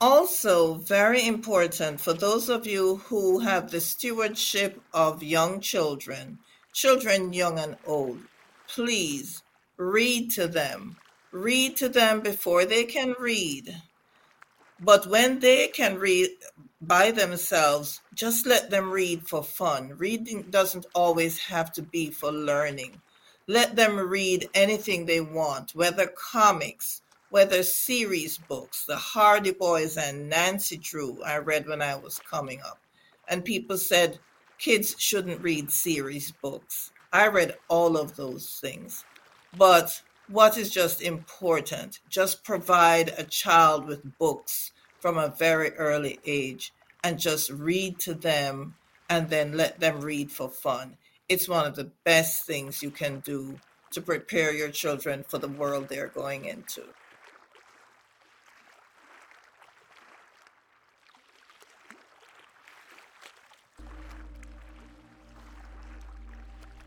Also, 0.00 0.74
very 0.74 1.26
important 1.26 1.98
for 1.98 2.12
those 2.12 2.50
of 2.50 2.66
you 2.66 2.96
who 3.06 3.38
have 3.38 3.70
the 3.70 3.80
stewardship 3.80 4.78
of 4.92 5.22
young 5.22 5.58
children, 5.58 6.38
children 6.74 7.32
young 7.32 7.58
and 7.58 7.76
old, 7.86 8.18
please 8.68 9.42
read 9.78 10.30
to 10.30 10.46
them. 10.46 10.96
Read 11.32 11.76
to 11.76 11.88
them 11.88 12.20
before 12.20 12.66
they 12.66 12.84
can 12.84 13.14
read. 13.18 13.74
But 14.80 15.06
when 15.06 15.40
they 15.40 15.68
can 15.68 15.98
read 15.98 16.28
by 16.82 17.10
themselves, 17.10 18.02
just 18.14 18.44
let 18.44 18.70
them 18.70 18.90
read 18.90 19.26
for 19.26 19.42
fun. 19.42 19.94
Reading 19.96 20.42
doesn't 20.50 20.84
always 20.94 21.38
have 21.38 21.72
to 21.72 21.82
be 21.82 22.10
for 22.10 22.30
learning. 22.30 23.00
Let 23.46 23.76
them 23.76 23.98
read 23.98 24.50
anything 24.52 25.06
they 25.06 25.22
want, 25.22 25.74
whether 25.74 26.06
comics, 26.06 27.00
whether 27.30 27.62
series 27.62 28.38
books, 28.38 28.84
the 28.84 28.96
Hardy 28.96 29.52
Boys 29.52 29.96
and 29.96 30.28
Nancy 30.28 30.76
Drew, 30.76 31.22
I 31.24 31.38
read 31.38 31.66
when 31.66 31.82
I 31.82 31.96
was 31.96 32.18
coming 32.18 32.60
up. 32.60 32.78
And 33.28 33.44
people 33.44 33.78
said 33.78 34.18
kids 34.58 34.94
shouldn't 34.98 35.42
read 35.42 35.70
series 35.70 36.30
books. 36.30 36.92
I 37.12 37.28
read 37.28 37.56
all 37.68 37.96
of 37.96 38.16
those 38.16 38.58
things. 38.60 39.04
But 39.56 40.00
what 40.28 40.56
is 40.56 40.70
just 40.70 41.02
important? 41.02 42.00
Just 42.08 42.44
provide 42.44 43.12
a 43.16 43.24
child 43.24 43.86
with 43.86 44.18
books 44.18 44.72
from 45.00 45.18
a 45.18 45.34
very 45.36 45.72
early 45.72 46.18
age 46.26 46.72
and 47.04 47.18
just 47.18 47.50
read 47.50 47.98
to 48.00 48.14
them 48.14 48.74
and 49.08 49.28
then 49.28 49.56
let 49.56 49.80
them 49.80 50.00
read 50.00 50.30
for 50.30 50.48
fun. 50.48 50.96
It's 51.28 51.48
one 51.48 51.66
of 51.66 51.76
the 51.76 51.90
best 52.04 52.44
things 52.44 52.82
you 52.82 52.90
can 52.90 53.20
do 53.20 53.58
to 53.92 54.00
prepare 54.00 54.52
your 54.52 54.70
children 54.70 55.24
for 55.28 55.38
the 55.38 55.48
world 55.48 55.88
they're 55.88 56.08
going 56.08 56.44
into. 56.44 56.82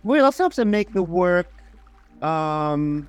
We 0.04 0.20
also 0.20 0.44
have 0.44 0.54
to 0.54 0.66
make 0.66 0.94
the 0.94 1.04
work 1.04 1.52
um, 2.22 3.08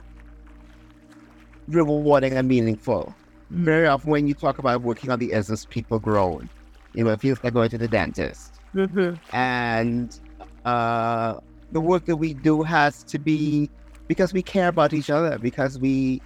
rewarding 1.68 2.32
and 2.34 2.49
meaningful. 2.49 3.14
Very 3.51 3.86
often, 3.86 4.11
when 4.11 4.26
you 4.28 4.34
talk 4.34 4.59
about 4.59 4.82
working 4.82 5.11
on 5.11 5.18
the 5.18 5.32
essence, 5.32 5.64
people 5.64 5.99
groan. 5.99 6.49
You 6.95 7.05
know, 7.05 7.11
it 7.11 7.20
feels 7.20 7.43
like 7.43 7.55
going 7.55 7.70
to 7.70 7.78
the 7.78 7.88
dentist. 7.88 8.61
Mm-hmm. 8.74 9.14
And 9.34 10.18
uh, 10.64 11.41
the 11.72 11.80
work 11.80 12.05
that 12.07 12.16
we 12.16 12.34
do 12.34 12.62
has 12.62 13.03
to 13.05 13.18
be 13.18 13.70
because 14.09 14.32
we 14.32 14.43
care 14.43 14.68
about 14.68 14.93
each 14.93 15.11
other, 15.11 15.38
because 15.38 15.78
we, 15.78 16.20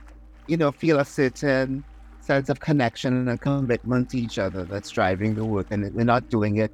you 0.47 0.57
know, 0.57 0.73
feel 0.73 1.01
a 1.01 1.05
certain 1.05 1.85
sense 2.21 2.49
of 2.49 2.61
connection 2.61 3.29
and 3.29 3.41
commitment 3.41 4.11
to 4.11 4.19
each 4.19 4.39
other 4.39 4.65
that's 4.65 4.89
driving 4.89 5.35
the 5.35 5.45
work. 5.45 5.67
And 5.71 5.95
we're 5.95 6.05
not 6.05 6.31
doing 6.31 6.57
it 6.57 6.73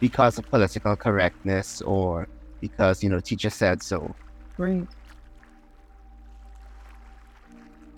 because 0.00 0.38
of 0.38 0.48
political 0.48 0.96
correctness 0.96 1.82
or 1.82 2.28
because, 2.68 3.02
you 3.02 3.08
know, 3.08 3.20
teacher 3.20 3.50
said 3.50 3.82
so. 3.82 4.14
Right. 4.58 4.86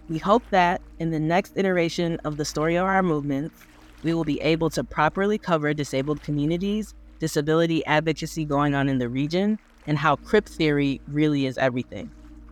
We 0.09 0.19
hope 0.19 0.43
that 0.51 0.81
in 0.99 1.11
the 1.11 1.21
next 1.21 1.53
iteration 1.57 2.19
of 2.25 2.37
the 2.37 2.45
story 2.45 2.77
of 2.77 2.87
our 2.87 3.03
movements, 3.03 3.63
we 4.03 4.15
will 4.15 4.25
be 4.25 4.41
able 4.41 4.71
to 4.71 4.85
properly 4.85 5.39
cover 5.39 5.75
disabled 5.75 6.23
communities, 6.23 6.95
disability 7.19 7.85
advocacy 7.85 8.45
going 8.45 8.75
on 8.75 8.89
in 8.89 8.99
the 8.99 9.09
region, 9.09 9.59
and 9.87 9.99
how 9.99 10.17
crip 10.17 10.47
theory 10.47 11.01
really 11.09 11.47
is 11.47 11.59
everything. 11.59 12.11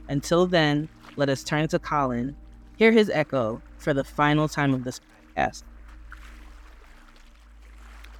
Until 0.09 0.47
then, 0.47 0.89
let 1.17 1.29
us 1.29 1.43
turn 1.43 1.69
to 1.69 1.79
Colin, 1.79 2.37
hear 2.77 2.93
his 2.93 3.09
echo 3.11 3.63
for 3.79 3.95
the 3.95 4.05
final 4.05 4.49
time 4.49 4.75
of 4.75 4.85
this 4.85 5.01
podcast. 5.37 5.63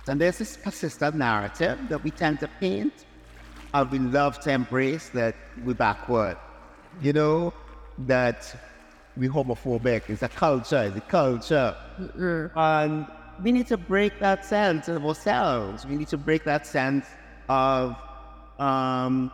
And 0.09 0.21
there's 0.21 0.39
this 0.39 0.57
persistent 0.57 1.17
narrative 1.17 1.79
that 1.89 2.03
we 2.05 2.11
tend 2.11 2.41
to 2.41 2.49
paint, 2.61 2.93
and 3.75 3.91
we 3.91 3.99
love 3.99 4.39
to 4.41 4.51
embrace 4.51 5.09
that 5.11 5.35
we're 5.65 5.75
backward. 5.75 6.37
You 7.01 7.13
know, 7.13 7.55
that 7.99 8.55
we're 9.17 9.31
homophobic. 9.31 10.09
It's 10.09 10.23
a 10.23 10.29
culture, 10.29 10.85
it's 10.85 10.97
a 10.97 11.01
culture. 11.01 11.77
And 12.57 13.07
we 13.43 13.53
need 13.53 13.67
to 13.69 13.77
break 13.77 14.19
that 14.21 14.45
sense 14.45 14.89
of 14.89 15.05
ourselves. 15.05 15.87
We 15.87 15.97
need 15.97 16.09
to 16.09 16.19
break 16.19 16.45
that 16.45 16.67
sense 16.67 17.07
of 17.49 17.97
um, 18.59 19.31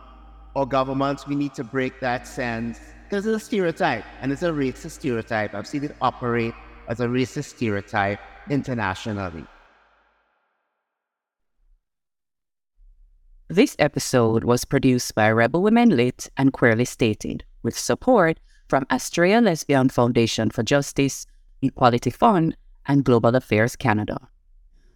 our 0.55 0.65
governments. 0.65 1.27
We 1.27 1.35
need 1.35 1.53
to 1.55 1.63
break 1.63 1.99
that 2.01 2.27
sense 2.27 2.79
because 3.03 3.25
it's 3.25 3.43
a 3.43 3.45
stereotype 3.45 4.03
and 4.21 4.31
it's 4.31 4.43
a 4.43 4.51
racist 4.51 4.91
stereotype. 4.91 5.53
I've 5.53 5.67
seen 5.67 5.83
it 5.83 5.95
operate 6.01 6.53
as 6.87 6.99
a 6.99 7.07
racist 7.07 7.45
stereotype 7.45 8.19
internationally. 8.49 9.45
This 13.53 13.75
episode 13.77 14.43
was 14.45 14.65
produced 14.65 15.13
by 15.13 15.29
Rebel 15.29 15.61
Women 15.61 15.95
Lit 15.95 16.27
and 16.37 16.51
Queerly 16.51 16.85
Stated, 16.85 17.43
with 17.61 17.77
support 17.77 18.39
from 18.67 18.85
Astraea 18.85 19.43
Lesbian 19.43 19.89
Foundation 19.89 20.49
for 20.49 20.63
Justice, 20.63 21.27
Equality 21.61 22.09
Fund, 22.09 22.57
and 22.87 23.05
Global 23.05 23.35
Affairs 23.35 23.75
Canada. 23.75 24.17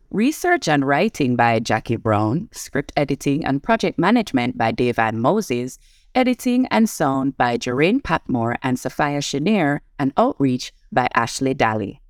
Research 0.10 0.68
and 0.68 0.88
writing 0.88 1.36
by 1.36 1.60
Jacqui 1.60 2.01
Brown, 2.01 2.49
script 2.51 2.91
editing 2.97 3.45
and 3.45 3.62
project 3.62 3.99
management 3.99 4.58
by 4.58 4.72
Davan 4.72 5.18
Moses, 5.18 5.78
editing 6.16 6.66
and 6.72 6.89
sound 6.89 7.38
by 7.38 7.58
Jeraine 7.58 8.03
Patmore 8.03 8.58
and 8.64 8.80
Sophia 8.80 9.22
Chenier, 9.22 9.82
and 9.99 10.14
outreach 10.18 10.74
by 10.91 11.08
Ashley 11.14 11.53
Daly. 11.53 12.01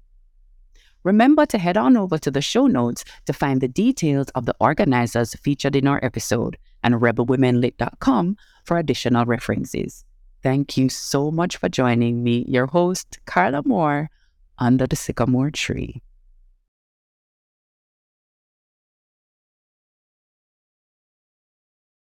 Remember 1.08 1.46
to 1.46 1.58
head 1.58 1.78
on 1.78 1.96
over 1.96 2.18
to 2.18 2.30
the 2.30 2.42
show 2.42 2.68
notes 2.68 3.06
to 3.28 3.32
find 3.32 3.62
the 3.62 3.70
details 3.70 4.28
of 4.36 4.46
the 4.46 4.54
organizers 4.60 5.36
featured 5.36 5.74
in 5.74 5.88
our 5.88 6.04
episode 6.04 6.58
and 6.84 6.96
rebelwomenlit.com 6.96 8.36
for 8.66 8.78
additional 8.78 9.24
references. 9.24 10.04
Thank 10.44 10.76
you 10.76 10.90
so 10.90 11.32
much 11.32 11.56
for 11.56 11.70
joining 11.70 12.26
me, 12.26 12.44
your 12.50 12.66
host, 12.66 13.20
Carla 13.26 13.62
Moore, 13.64 14.10
under 14.58 14.86
the 14.86 14.98
sycamore 14.98 15.50
tree. 15.50 16.02